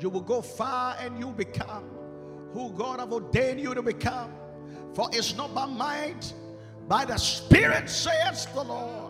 [0.01, 1.85] You will go far and you become
[2.53, 4.33] who God have ordained you to become.
[4.95, 6.33] For it's not by might,
[6.89, 9.08] by the Spirit, says the Lord.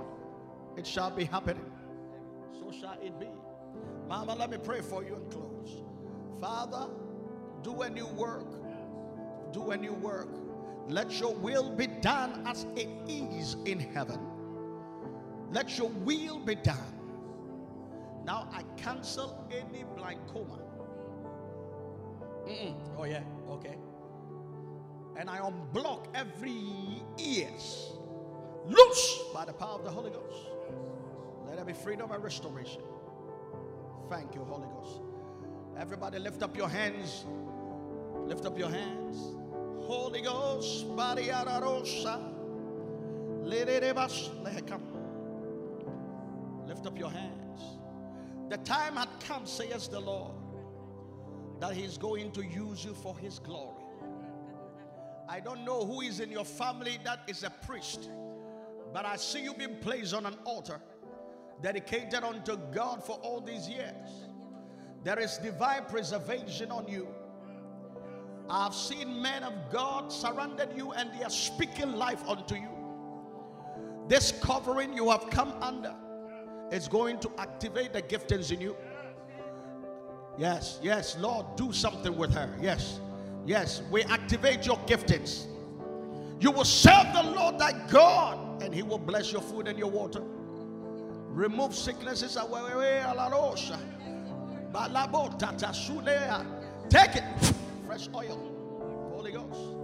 [0.79, 1.65] It shall be happening.
[2.53, 3.27] So shall it be.
[4.09, 5.83] Mama, let me pray for you and close.
[6.41, 6.87] Father,
[7.63, 8.47] do a new work.
[9.53, 10.29] Do a new work.
[10.87, 14.21] Let your will be done as it is in heaven.
[15.51, 16.95] Let your will be done.
[18.25, 20.61] Now I cancel any glaucoma.
[22.47, 22.75] Mm-mm.
[22.97, 23.77] Oh, yeah, okay.
[25.19, 27.93] And I unblock every ears.
[28.65, 30.58] Loose by the power of the Holy Ghost.
[31.49, 32.83] Let there be freedom and restoration.
[34.11, 35.01] Thank you, Holy Ghost.
[35.79, 37.25] Everybody lift up your hands.
[38.27, 39.17] Lift up your hands.
[39.87, 42.35] Holy Ghost, Bariararosa.
[44.67, 44.83] Come.
[46.67, 47.63] Lift up your hands.
[48.51, 50.35] The time had come, says the Lord,
[51.61, 53.85] that He's going to use you for His glory.
[55.27, 58.11] I don't know who is in your family that is a priest,
[58.93, 60.81] but I see you being placed on an altar
[61.63, 64.29] dedicated unto God for all these years.
[65.05, 67.09] There is divine preservation on you.
[68.51, 72.69] I've seen men of God surrounded you and they are speaking life unto you.
[74.09, 75.95] This covering you have come under
[76.73, 78.77] is going to activate the giftings in you.
[80.39, 82.49] Yes, yes, Lord, do something with her.
[82.61, 83.01] Yes,
[83.45, 85.47] yes, we activate your giftings.
[86.41, 89.91] You will serve the Lord thy God, and He will bless your food and your
[89.91, 90.23] water.
[91.39, 92.63] Remove sicknesses away.
[96.89, 97.25] Take it.
[97.87, 99.11] Fresh oil.
[99.15, 99.77] Holy Ghost.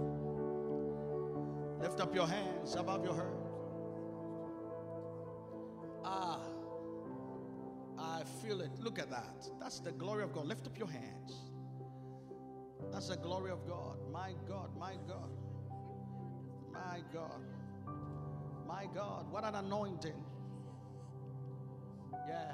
[1.79, 3.33] Lift up your hands above your head.
[6.03, 6.41] Ah.
[7.99, 8.71] I feel it.
[8.81, 9.47] Look at that.
[9.57, 10.47] That's the glory of God.
[10.47, 11.51] Lift up your hands.
[12.91, 13.95] That's the glory of God.
[14.11, 15.29] My God, my God.
[16.73, 17.41] My God.
[18.67, 19.31] My God.
[19.31, 20.21] What an anointing.
[22.27, 22.51] Yeah.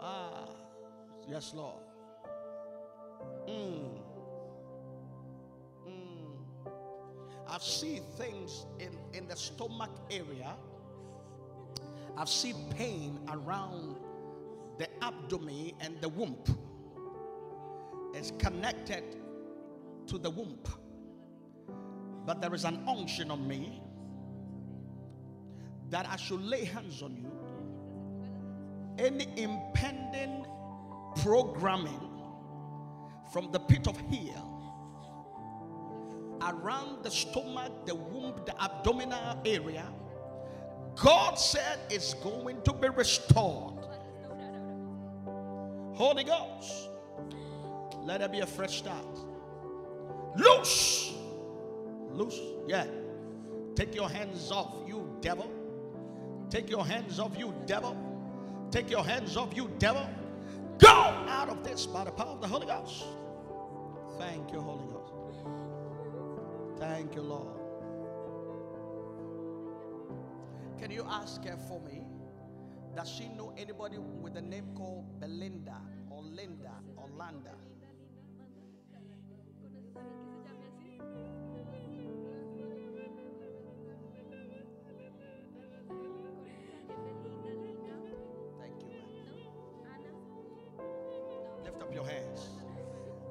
[0.00, 0.48] Ah.
[1.28, 1.82] Yes, Lord.
[3.48, 3.98] Mm.
[5.86, 6.70] Mm.
[7.48, 10.54] I see things in, in the stomach area
[12.16, 13.96] I've seen pain around
[14.78, 16.36] the abdomen and the womb.
[18.14, 19.04] It's connected
[20.06, 20.58] to the womb.
[22.24, 23.82] But there is an unction on me
[25.90, 27.30] that I should lay hands on you.
[28.98, 30.46] Any impending
[31.16, 32.10] programming
[33.32, 34.52] from the pit of hell
[36.42, 39.86] around the stomach, the womb, the abdominal area
[40.96, 43.74] God said it's going to be restored.
[45.94, 46.88] Holy Ghost,
[48.02, 49.04] let there be a fresh start.
[50.36, 51.12] Loose,
[52.10, 52.86] loose, yeah.
[53.74, 55.52] Take your hands off, you devil.
[56.48, 57.94] Take your hands off, you devil.
[58.70, 60.08] Take your hands off, you devil.
[60.78, 63.04] Go out of this by the power of the Holy Ghost.
[64.18, 65.12] Thank you, Holy Ghost.
[66.78, 67.56] Thank you, Lord.
[70.78, 72.02] Can you ask her for me?
[72.94, 77.54] Does she know anybody with a name called Belinda or Linda or Landa?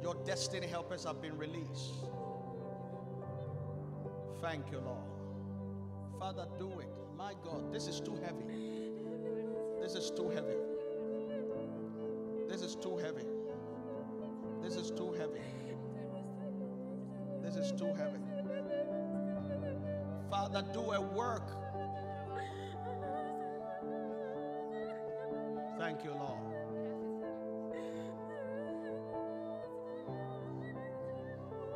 [0.05, 1.95] Your destiny helpers have been released.
[4.39, 5.01] Thank you, Lord.
[6.19, 6.89] Father, do it.
[7.17, 8.45] My God, this is too heavy.
[9.81, 10.57] This is too heavy.
[12.47, 13.25] This is too heavy.
[14.61, 15.41] This is too heavy.
[17.41, 18.19] This is too heavy.
[20.29, 21.49] Father, do a work.
[25.79, 26.54] Thank you, Lord.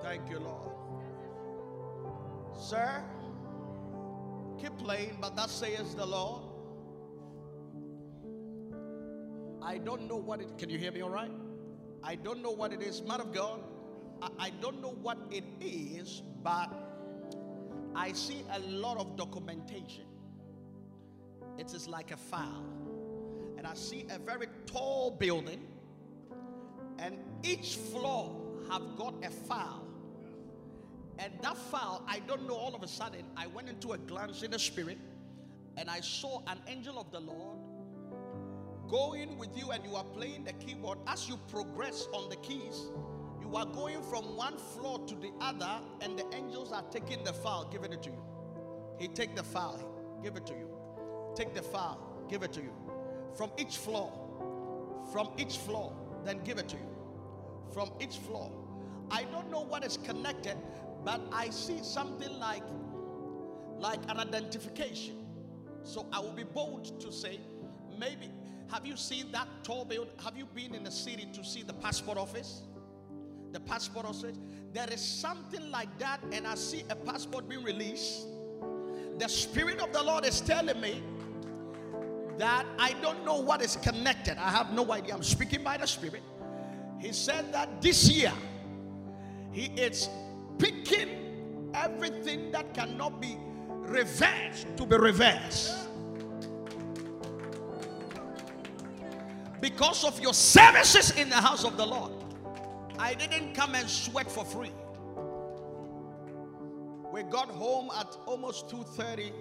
[0.09, 0.71] Thank you, Lord.
[2.59, 3.03] Sir,
[4.59, 6.41] keep playing, but that says the Lord.
[9.61, 11.29] I don't know what it can you hear me all right?
[12.03, 13.59] I don't know what it is, man of God.
[14.19, 16.73] I, I don't know what it is, but
[17.93, 20.05] I see a lot of documentation.
[21.59, 22.65] It is like a file.
[23.59, 25.67] And I see a very tall building,
[26.97, 28.35] and each floor
[28.71, 29.85] have got a file.
[31.19, 34.41] And that file, I don't know, all of a sudden, I went into a glance
[34.41, 34.97] in the spirit
[35.75, 37.57] and I saw an angel of the Lord
[38.87, 40.97] going with you and you are playing the keyboard.
[41.07, 42.87] As you progress on the keys,
[43.41, 47.33] you are going from one floor to the other and the angels are taking the
[47.33, 48.23] file, giving it to you.
[48.97, 49.77] He take the file,
[50.23, 50.69] give it to you.
[51.35, 51.99] Take the file,
[52.29, 52.73] give it to you.
[53.35, 54.11] From each floor,
[55.11, 55.93] from each floor,
[56.23, 56.89] then give it to you.
[57.73, 58.51] From each floor.
[59.11, 60.57] I don't know what is connected,
[61.03, 62.63] but I see something like
[63.77, 65.15] like an identification.
[65.83, 67.39] So I will be bold to say,
[67.97, 68.29] maybe
[68.71, 70.13] have you seen that tall building?
[70.23, 72.61] Have you been in the city to see the passport office?
[73.51, 74.37] The passport office.
[74.73, 78.27] There is something like that, and I see a passport being released.
[79.17, 81.01] The Spirit of the Lord is telling me
[82.37, 84.37] that I don't know what is connected.
[84.37, 85.15] I have no idea.
[85.15, 86.21] I'm speaking by the Spirit.
[86.99, 88.33] He said that this year
[89.51, 90.09] he is
[90.59, 93.37] picking everything that cannot be
[93.69, 95.87] reversed to be reversed.
[99.59, 102.11] Because of your services in the house of the Lord,
[102.97, 104.71] I didn't come and sweat for free.
[107.11, 109.33] We got home at almost 2:30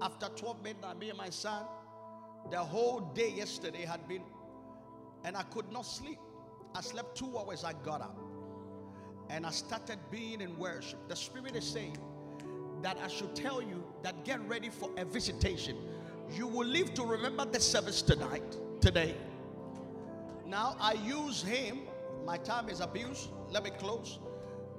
[0.00, 1.64] after 12 midnight, me and my son.
[2.50, 4.22] The whole day yesterday had been,
[5.24, 6.18] and I could not sleep.
[6.74, 8.18] I slept two hours, I got up.
[9.30, 10.98] And I started being in worship.
[11.08, 11.96] The Spirit is saying
[12.82, 15.76] that I should tell you that get ready for a visitation.
[16.32, 19.14] You will live to remember the service tonight, today.
[20.46, 21.82] Now I use him,
[22.26, 23.30] my time is abused.
[23.50, 24.18] Let me close.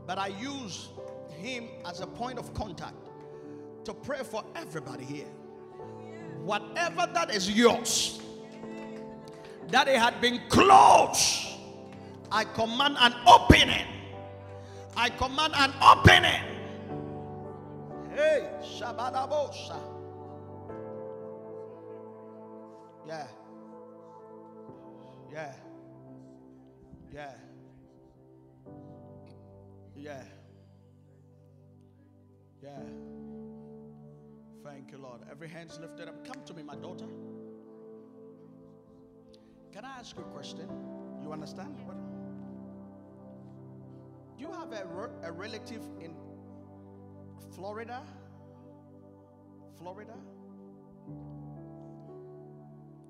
[0.06, 0.90] But I use
[1.30, 2.96] him as a point of contact
[3.86, 5.28] to pray for everybody here.
[6.44, 8.20] Whatever that is yours,
[9.70, 11.48] that it had been closed,
[12.32, 13.86] I command an opening.
[15.02, 16.44] I command an opening.
[18.14, 19.76] Hey, Shabadabosa.
[23.08, 23.26] Yeah.
[25.34, 25.54] Yeah.
[27.12, 27.34] Yeah.
[29.96, 30.22] Yeah.
[32.62, 32.70] Yeah.
[34.64, 35.22] Thank you, Lord.
[35.32, 36.28] Every hand's lifted up.
[36.28, 37.08] Come to me, my daughter.
[39.74, 40.70] Can I ask you a question?
[41.24, 41.76] You understand?
[41.88, 42.01] What?
[44.42, 46.16] Do you have a, a relative in
[47.54, 48.02] Florida?
[49.78, 50.16] Florida?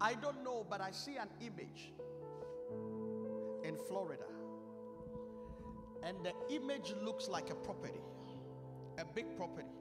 [0.02, 1.94] I don't know, but I see an image
[3.64, 4.26] in Florida.
[6.04, 8.02] And the image looks like a property,
[8.98, 9.78] a big property.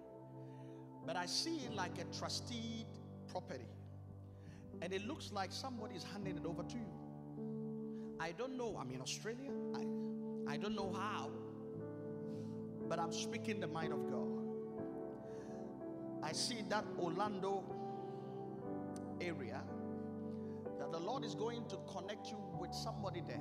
[1.04, 2.86] But I see it like a trustee
[3.26, 3.66] property.
[4.82, 8.20] And it looks like somebody's handing it over to you.
[8.20, 8.78] I don't know.
[8.80, 9.50] I'm in Australia.
[9.74, 11.39] I, I don't know how.
[12.90, 14.26] But I'm speaking the mind of God.
[16.24, 17.62] I see that Orlando
[19.20, 19.60] area
[20.76, 23.38] that the Lord is going to connect you with somebody there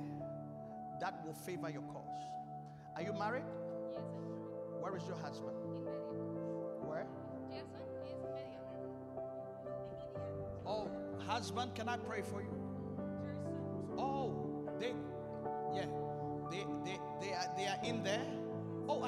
[1.00, 2.22] that will favor your cause.
[2.94, 3.42] Are you married?
[3.92, 4.82] Yes, I'm married.
[4.82, 5.56] Where is your husband?
[5.64, 5.98] In Media.
[6.86, 7.06] Where?
[7.50, 7.82] Yes, sir.
[8.06, 8.60] Is in Media.
[10.64, 10.88] Oh,
[11.26, 12.59] husband, can I pray for you?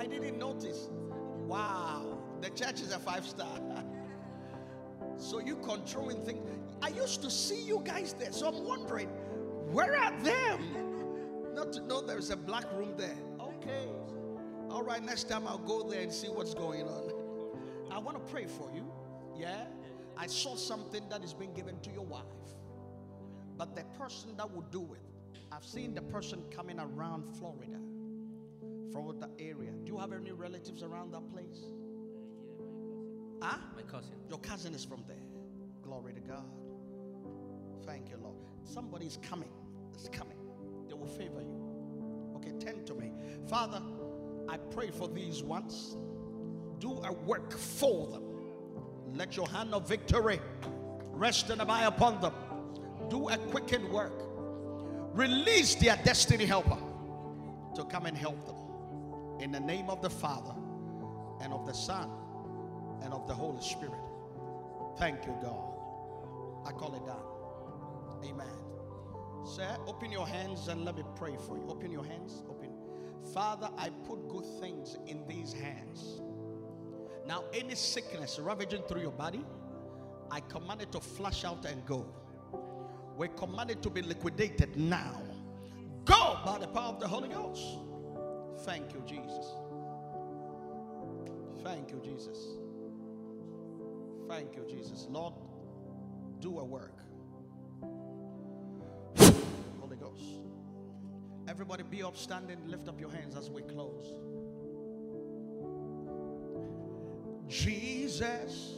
[0.03, 0.89] I didn't notice.
[1.47, 3.57] Wow, the church is a five star.
[5.17, 6.45] so you controlling things.
[6.83, 9.07] I used to see you guys there, so I'm wondering,
[9.71, 11.55] where are them?
[11.55, 13.15] Not to know there's a black room there.
[13.41, 13.87] Okay.
[14.71, 17.13] All right, next time I'll go there and see what's going on.
[17.93, 18.85] I want to pray for you.
[19.39, 19.67] Yeah?
[20.17, 22.25] I saw something that is being given to your wife.
[23.57, 27.79] But the person that will do it, I've seen the person coming around Florida,
[28.93, 29.71] from the area.
[29.85, 31.65] Do you have any relatives around that place?
[33.41, 33.59] Uh, huh?
[33.75, 34.15] My cousin.
[34.29, 35.17] Your cousin is from there.
[35.83, 36.45] Glory to God.
[37.85, 38.37] Thank you, Lord.
[38.65, 39.49] Somebody's coming.
[39.95, 40.37] It's coming.
[40.89, 42.33] They will favor you.
[42.37, 43.13] Okay, tend to me.
[43.49, 43.83] Father,
[44.49, 45.97] I pray for these ones.
[46.79, 48.23] Do a work for them.
[49.15, 50.41] Let your hand of victory
[51.13, 52.35] rest and abide upon them.
[53.09, 54.13] Do a quickened work.
[55.15, 56.79] Release their destiny helper
[57.75, 58.57] to come and help them.
[59.43, 60.55] In the name of the Father
[61.41, 62.09] and of the Son
[63.03, 63.99] and of the Holy Spirit.
[64.97, 65.75] Thank you, God.
[66.65, 68.31] I call it done.
[68.31, 68.47] Amen.
[69.45, 71.65] Sir, open your hands and let me pray for you.
[71.69, 72.45] Open your hands.
[72.49, 72.71] Open.
[73.35, 76.21] Father, I put good things in these hands.
[77.27, 79.45] Now, any sickness ravaging through your body,
[80.31, 82.07] I command it to flush out and go.
[83.17, 85.21] We command it to be liquidated now.
[86.05, 87.79] Go by the power of the Holy Ghost.
[88.65, 89.47] Thank you, Jesus.
[91.65, 92.39] Thank you, Jesus.
[94.29, 95.07] Thank you, Jesus.
[95.11, 95.35] Lord,
[96.41, 96.97] do a work.
[99.81, 100.23] Holy Ghost.
[101.49, 102.59] Everybody be upstanding.
[102.67, 104.07] Lift up your hands as we close.
[107.49, 108.75] Jesus,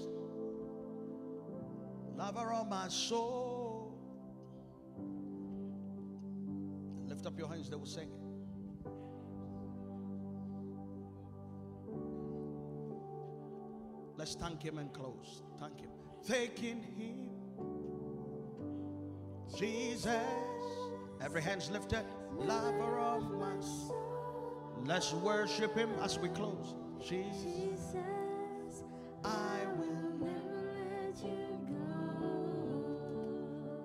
[2.16, 3.94] lover of my soul.
[7.06, 8.23] Lift up your hands, they will sing it.
[14.24, 15.42] Let's thank him and close.
[15.60, 15.90] Thank him.
[16.22, 17.28] Thanking him.
[19.55, 20.16] Jesus.
[21.22, 22.06] Every hand's lifted.
[22.38, 24.80] Lover of my soul.
[24.86, 26.74] Let's worship him as we close.
[27.06, 27.42] Jesus.
[27.42, 28.84] Jesus,
[29.22, 29.92] I will.
[30.18, 31.36] never let you
[31.68, 32.30] go.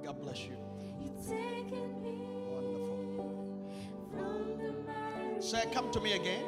[0.06, 0.56] God bless you.
[1.02, 2.16] You've taken me
[2.48, 3.62] Wonderful.
[4.10, 6.46] from the miry Say, come to me again.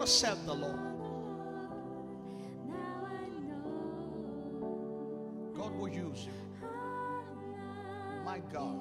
[0.00, 0.78] To serve the Lord.
[5.54, 6.32] God will use you.
[8.24, 8.78] My God.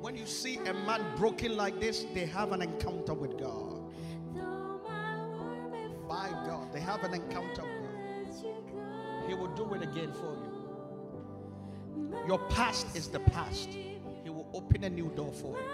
[0.00, 3.82] When you see a man broken like this, they have an encounter with God.
[6.08, 9.28] My God, they have an encounter with God.
[9.28, 10.48] He will do it again for you.
[12.26, 13.68] Your past is the past.
[13.68, 15.68] He will open a new door for you.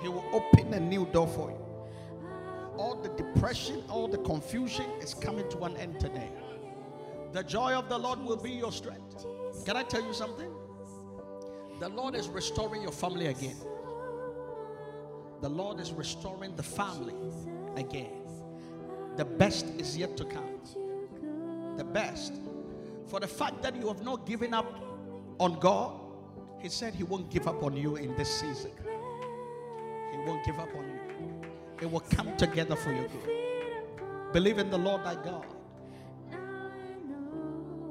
[0.00, 1.65] He will open a new door for you.
[3.36, 6.30] Depression, all the confusion is coming to an end today.
[7.32, 9.26] The joy of the Lord will be your strength.
[9.66, 10.50] Can I tell you something?
[11.78, 13.56] The Lord is restoring your family again.
[15.42, 17.12] The Lord is restoring the family
[17.76, 18.22] again.
[19.16, 21.76] The best is yet to come.
[21.76, 22.40] The best.
[23.06, 24.82] For the fact that you have not given up
[25.38, 25.92] on God,
[26.58, 28.70] He said He won't give up on you in this season.
[30.10, 31.05] He won't give up on you.
[31.80, 34.32] It will come together for your good.
[34.32, 35.46] Believe in the Lord thy God.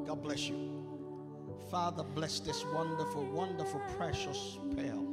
[0.06, 0.84] God bless you.
[1.70, 5.08] Father, bless this wonderful, wonderful, precious pearl.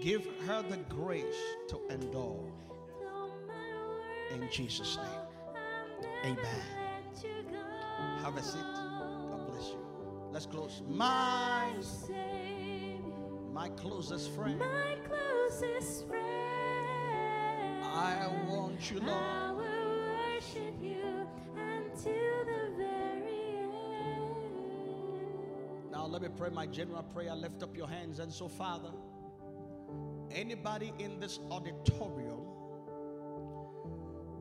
[0.00, 2.52] Give her the grace to endure.
[4.32, 6.36] In Jesus' name.
[6.38, 6.62] Amen.
[8.22, 8.60] Have a seat.
[8.62, 9.78] God bless you.
[10.32, 10.82] Let's close.
[10.88, 11.72] My,
[13.52, 14.62] my closest friend.
[17.84, 19.62] I want you, I will
[20.32, 21.26] worship you
[21.56, 23.58] until the very
[24.04, 24.32] end.
[25.90, 27.34] Now let me pray my general prayer.
[27.34, 28.18] Lift up your hands.
[28.18, 28.92] And so, Father,
[30.30, 32.40] anybody in this auditorium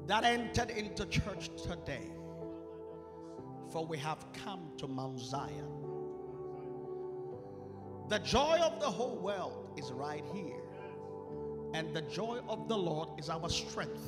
[0.07, 2.07] that entered into church today,
[3.69, 5.67] for we have come to Mount Zion.
[8.09, 10.60] The joy of the whole world is right here,
[11.73, 14.03] and the joy of the Lord is our strength.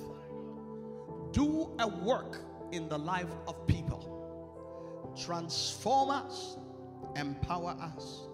[1.32, 2.38] do a work
[2.72, 6.58] in the life of people, transform us,
[7.16, 8.28] empower us,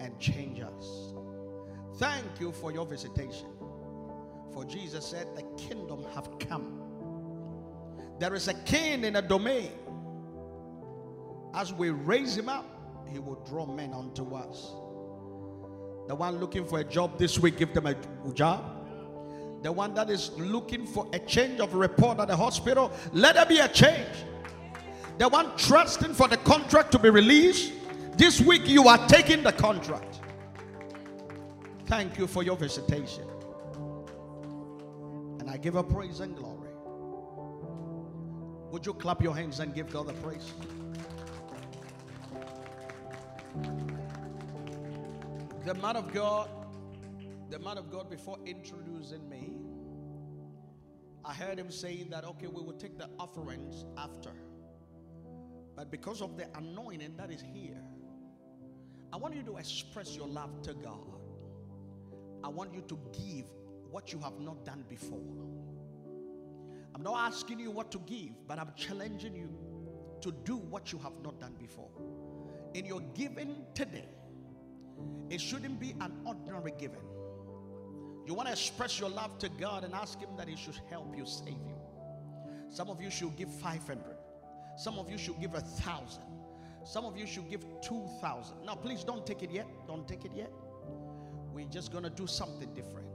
[0.00, 1.14] and change us.
[1.96, 3.48] Thank you for your visitation.
[4.52, 6.80] For Jesus said, The kingdom have come.
[8.18, 9.72] There is a king in a domain.
[11.54, 12.64] As we raise him up,
[13.10, 14.72] he will draw men unto us.
[16.12, 17.94] The one looking for a job this week, give them a
[18.34, 18.62] job.
[19.62, 23.46] The one that is looking for a change of report at the hospital, let there
[23.46, 24.10] be a change.
[25.16, 27.72] The one trusting for the contract to be released,
[28.18, 30.20] this week you are taking the contract.
[31.86, 33.24] Thank you for your visitation.
[35.40, 36.72] And I give a praise and glory.
[38.70, 40.52] Would you clap your hands and give God the praise?
[45.64, 46.48] The man of God,
[47.48, 49.58] the man of God, before introducing me,
[51.24, 54.32] I heard him saying that, okay, we will take the offerings after.
[55.76, 57.80] But because of the anointing that is here,
[59.12, 61.20] I want you to express your love to God.
[62.42, 63.46] I want you to give
[63.88, 65.22] what you have not done before.
[66.92, 69.50] I'm not asking you what to give, but I'm challenging you
[70.22, 71.90] to do what you have not done before.
[72.74, 74.08] In your giving today,
[75.30, 77.02] it shouldn't be an ordinary giving.
[78.26, 81.16] You want to express your love to God and ask Him that He should help
[81.16, 81.74] you, save you.
[82.70, 83.98] Some of you should give 500.
[84.76, 86.22] Some of you should give a thousand.
[86.84, 88.64] Some of you should give 2,000.
[88.64, 89.66] Now, please don't take it yet.
[89.86, 90.50] Don't take it yet.
[91.52, 93.06] We're just going to do something different.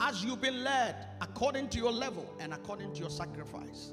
[0.00, 3.92] As you've been led according to your level and according to your sacrifice.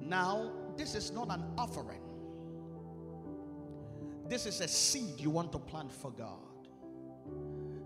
[0.00, 2.03] Now, this is not an offering.
[4.28, 6.38] This is a seed you want to plant for God.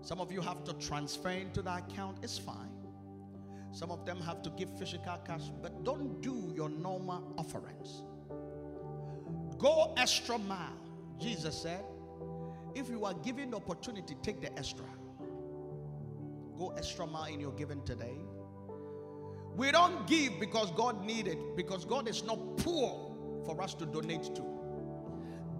[0.01, 2.71] Some of you have to transfer into the account, it's fine.
[3.71, 8.03] Some of them have to give physical cash, but don't do your normal offerings.
[9.57, 10.77] Go extra mile.
[11.19, 11.83] Jesus said,
[12.73, 14.85] if you are given the opportunity, take the extra.
[16.57, 18.17] Go extra mile in your giving today.
[19.55, 24.33] We don't give because God needed, because God is not poor for us to donate
[24.35, 24.58] to.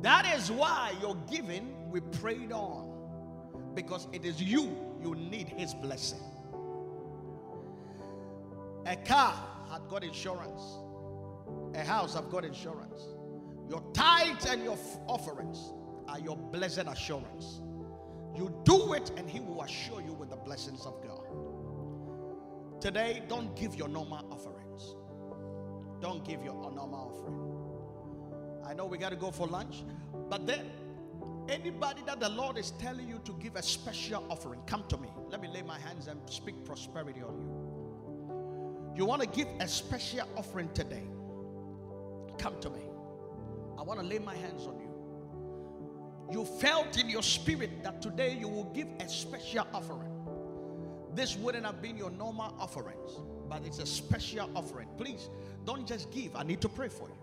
[0.01, 2.87] That is why your giving we prayed on.
[3.75, 6.19] Because it is you, you need his blessing.
[8.85, 9.33] A car
[9.71, 10.61] had got insurance.
[11.75, 13.01] A house have got insurance.
[13.69, 14.77] Your tithes and your
[15.07, 15.73] offerings
[16.07, 17.61] are your blessed assurance.
[18.35, 22.81] You do it, and He will assure you with the blessings of God.
[22.81, 24.95] Today, don't give your normal offerings.
[26.01, 27.48] Don't give your normal offering.
[28.69, 29.83] I know we got to go for lunch,
[30.29, 30.69] but then
[31.49, 35.09] anybody that the Lord is telling you to give a special offering, come to me.
[35.29, 38.95] Let me lay my hands and speak prosperity on you.
[38.95, 41.03] You want to give a special offering today?
[42.37, 42.81] Come to me.
[43.77, 44.89] I want to lay my hands on you.
[46.31, 50.11] You felt in your spirit that today you will give a special offering.
[51.15, 53.17] This wouldn't have been your normal offerings,
[53.49, 54.89] but it's a special offering.
[54.95, 55.27] Please
[55.65, 56.35] don't just give.
[56.35, 57.15] I need to pray for you.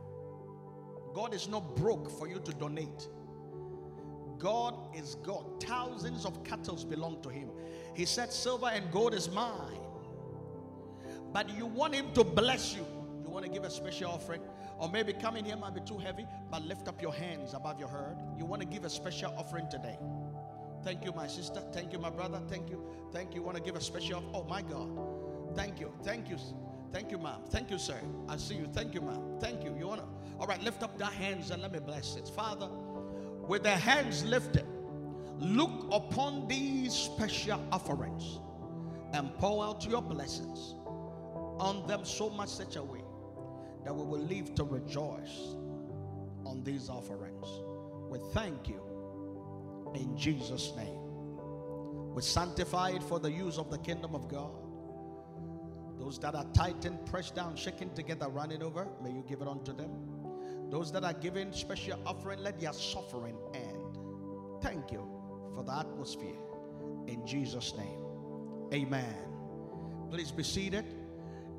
[1.16, 3.08] God is not broke for you to donate.
[4.36, 5.64] God is God.
[5.64, 7.48] Thousands of cattle belong to Him.
[7.94, 9.80] He said, Silver and gold is mine.
[11.32, 12.84] But you want Him to bless you.
[13.24, 14.42] You want to give a special offering?
[14.78, 17.88] Or maybe coming here might be too heavy, but lift up your hands above your
[17.88, 18.18] head.
[18.36, 19.98] You want to give a special offering today.
[20.84, 21.62] Thank you, my sister.
[21.72, 22.42] Thank you, my brother.
[22.46, 22.84] Thank you.
[23.10, 23.42] Thank you.
[23.42, 24.22] Want to give a special?
[24.34, 24.90] Oh my God.
[25.54, 25.94] Thank you.
[26.02, 26.36] Thank you.
[26.92, 27.40] Thank you, ma'am.
[27.50, 28.00] Thank you, sir.
[28.28, 28.68] I see you.
[28.72, 29.38] Thank you, ma'am.
[29.40, 29.74] Thank you.
[29.78, 30.06] You want to?
[30.38, 32.28] All right, lift up your hands and let me bless it.
[32.28, 32.68] Father,
[33.46, 34.66] with their hands lifted,
[35.38, 38.40] look upon these special offerings
[39.12, 40.74] and pour out your blessings
[41.58, 43.00] on them so much such a way
[43.84, 45.54] that we will live to rejoice
[46.44, 47.46] on these offerings.
[48.10, 48.80] We thank you
[49.94, 51.00] in Jesus' name.
[52.14, 54.65] We sanctify it for the use of the kingdom of God.
[55.98, 59.72] Those that are tightened, pressed down, shaken together, running over, may you give it unto
[59.74, 59.90] them.
[60.70, 63.98] Those that are giving special offering, let their suffering end.
[64.62, 65.08] Thank you
[65.54, 66.36] for the atmosphere.
[67.06, 68.00] In Jesus' name.
[68.72, 69.14] Amen.
[70.10, 70.84] Please be seated.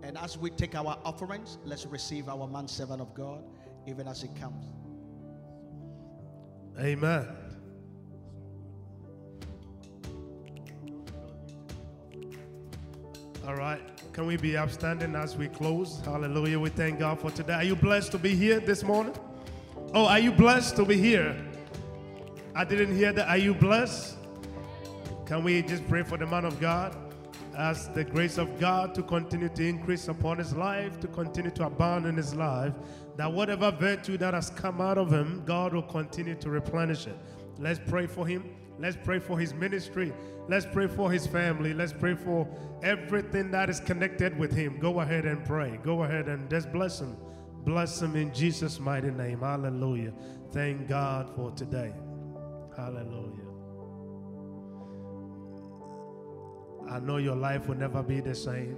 [0.03, 3.43] And as we take our offerings, let's receive our man servant of God,
[3.87, 4.65] even as he comes.
[6.79, 7.27] Amen.
[13.47, 13.81] All right.
[14.17, 16.01] Can we be upstanding as we close?
[16.03, 16.59] Hallelujah.
[16.59, 17.53] We thank God for today.
[17.53, 19.13] Are you blessed to be here this morning?
[19.93, 21.35] Oh, are you blessed to be here?
[22.55, 23.29] I didn't hear that.
[23.29, 24.17] Are you blessed?
[25.27, 26.97] Can we just pray for the man of God?
[27.55, 31.67] ask the grace of God to continue to increase upon his life, to continue to
[31.67, 32.73] abound in his life,
[33.17, 37.17] that whatever virtue that has come out of him, God will continue to replenish it.
[37.59, 38.49] Let's pray for him.
[38.79, 40.13] Let's pray for his ministry.
[40.47, 41.73] Let's pray for his family.
[41.73, 42.47] Let's pray for
[42.83, 44.79] everything that is connected with him.
[44.79, 45.79] Go ahead and pray.
[45.83, 47.17] Go ahead and just bless him.
[47.65, 49.39] Bless him in Jesus' mighty name.
[49.39, 50.13] Hallelujah.
[50.51, 51.93] Thank God for today.
[52.75, 53.43] Hallelujah.
[56.89, 58.77] I know your life will never be the same.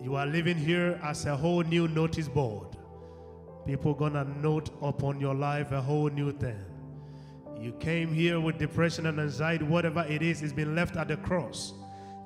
[0.00, 2.68] You are living here as a whole new notice board.
[3.66, 6.69] People gonna note upon your life a whole new thing.
[7.60, 11.18] You came here with depression and anxiety, whatever it is, it's been left at the
[11.18, 11.74] cross.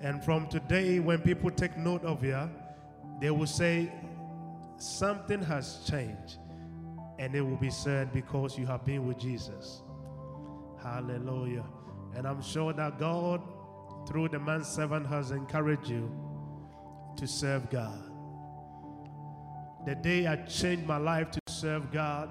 [0.01, 2.49] And from today, when people take note of you,
[3.21, 3.91] they will say,
[4.77, 6.39] Something has changed.
[7.19, 9.83] And it will be said, Because you have been with Jesus.
[10.81, 11.65] Hallelujah.
[12.15, 13.43] And I'm sure that God,
[14.07, 16.13] through the man servant, has encouraged you
[17.17, 17.99] to serve God.
[19.85, 22.31] The day I changed my life to serve God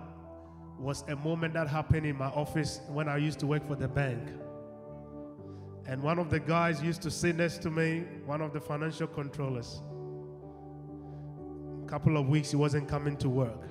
[0.79, 3.87] was a moment that happened in my office when I used to work for the
[3.87, 4.29] bank.
[5.85, 9.07] And one of the guys used to sit next to me, one of the financial
[9.07, 9.81] controllers.
[11.83, 13.67] A couple of weeks he wasn't coming to work.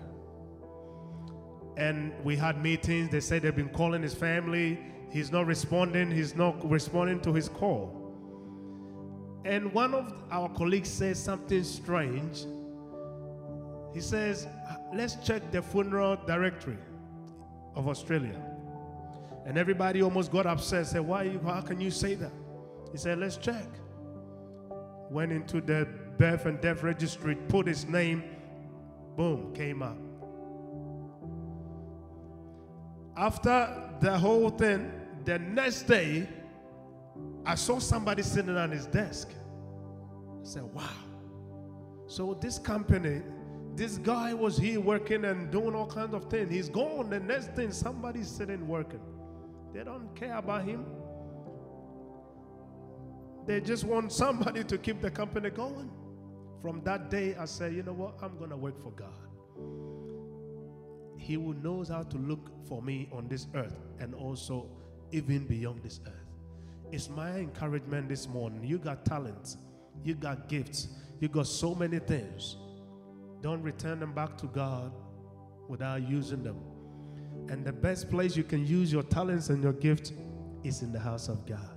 [1.77, 3.11] And we had meetings.
[3.11, 4.79] They said they've been calling his family.
[5.11, 6.11] He's not responding.
[6.11, 7.99] He's not responding to his call.
[9.45, 12.45] And one of our colleagues says something strange.
[13.95, 14.47] He says,
[14.95, 16.77] Let's check the funeral directory
[17.75, 18.41] of Australia.
[19.45, 22.33] And everybody almost got upset, said, Why you, how can you say that?
[22.93, 23.67] He said, Let's check.
[25.11, 25.89] Went into the
[26.19, 28.23] birth and death registry, put his name,
[29.17, 29.97] boom, came up.
[33.17, 34.93] After the whole thing,
[35.25, 36.29] the next day,
[37.45, 39.31] I saw somebody sitting on his desk.
[39.31, 40.89] I said, Wow.
[42.07, 43.23] So this company,
[43.75, 46.53] this guy was here working and doing all kinds of things.
[46.53, 47.11] He's gone.
[47.11, 49.01] The next thing, somebody's sitting working.
[49.73, 50.85] They don't care about him.
[53.47, 55.91] They just want somebody to keep the company going.
[56.61, 58.15] From that day, I said, you know what?
[58.23, 59.09] I'm going to work for God.
[61.19, 64.69] He who knows how to look for me on this earth and also
[65.13, 66.13] even beyond this earth.
[66.93, 68.63] It's my encouragement this morning.
[68.65, 69.57] You got talents,
[70.05, 70.89] you got gifts,
[71.21, 72.57] you got so many things.
[73.43, 74.93] Don't return them back to God
[75.69, 76.57] without using them.
[77.49, 80.13] And the best place you can use your talents and your gifts
[80.63, 81.71] is in the house of God.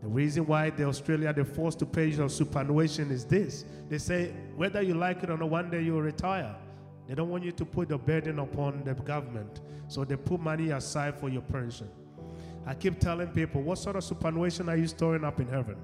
[0.00, 3.64] The reason why the Australia they're forced to pay your superannuation is this.
[3.88, 6.54] They say whether you like it or not, one day you'll retire.
[7.06, 9.60] They don't want you to put the burden upon the government.
[9.88, 11.88] So they put money aside for your pension.
[12.66, 15.76] I keep telling people, what sort of superannuation are you storing up in heaven?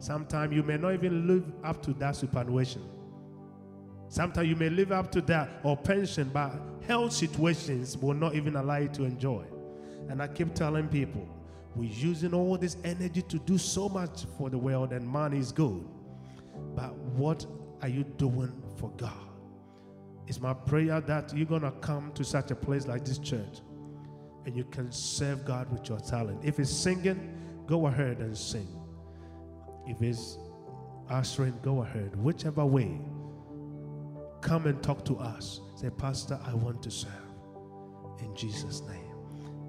[0.00, 2.82] Sometimes you may not even live up to that superannuation.
[4.08, 6.52] Sometimes you may live up to that or pension, but
[6.84, 9.44] health situations will not even allow you to enjoy.
[10.08, 11.28] And I keep telling people,
[11.76, 15.52] we're using all this energy to do so much for the world, and money is
[15.52, 15.84] good.
[16.74, 17.46] But what
[17.82, 19.12] are you doing for God?
[20.26, 23.60] It's my prayer that you're going to come to such a place like this church
[24.46, 26.44] and you can serve God with your talent.
[26.44, 27.36] If it's singing,
[27.66, 28.79] go ahead and sing.
[29.86, 30.38] If it's
[31.08, 32.14] ushering, go ahead.
[32.16, 33.00] Whichever way,
[34.40, 35.60] come and talk to us.
[35.76, 37.12] Say, Pastor, I want to serve.
[38.20, 39.14] In Jesus' name,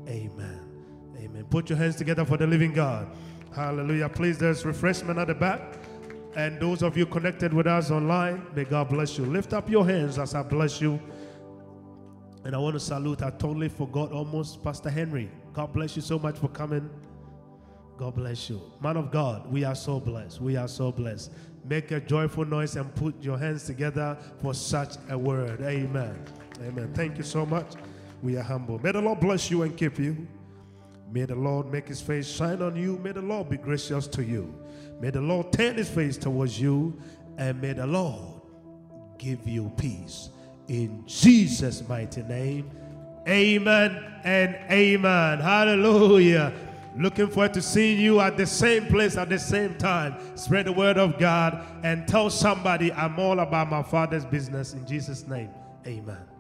[0.08, 0.72] amen.
[1.18, 1.46] Amen.
[1.50, 3.16] Put your hands together for the living God.
[3.56, 4.10] Hallelujah.
[4.10, 5.62] Please, there's refreshment at the back.
[6.36, 9.26] And those of you connected with us online, may God bless you.
[9.26, 11.00] Lift up your hands as I bless you.
[12.46, 15.30] And I want to salute, I totally forgot almost Pastor Henry.
[15.54, 16.90] God bless you so much for coming.
[17.98, 18.62] God bless you.
[18.82, 20.42] Man of God, we are so blessed.
[20.42, 21.32] We are so blessed.
[21.64, 25.62] Make a joyful noise and put your hands together for such a word.
[25.62, 26.18] Amen.
[26.62, 26.92] Amen.
[26.94, 27.74] Thank you so much.
[28.24, 28.80] We are humble.
[28.80, 30.28] May the Lord bless you and keep you.
[31.12, 32.98] May the Lord make his face shine on you.
[33.00, 34.54] May the Lord be gracious to you.
[35.00, 37.00] May the Lord turn his face towards you.
[37.38, 38.42] And may the Lord
[39.18, 40.30] give you peace.
[40.68, 42.72] In Jesus' mighty name.
[43.28, 45.40] Amen and amen.
[45.40, 46.54] Hallelujah.
[46.96, 50.16] Looking forward to seeing you at the same place at the same time.
[50.36, 54.86] Spread the word of God and tell somebody I'm all about my father's business in
[54.86, 55.50] Jesus' name.
[55.88, 56.31] Amen.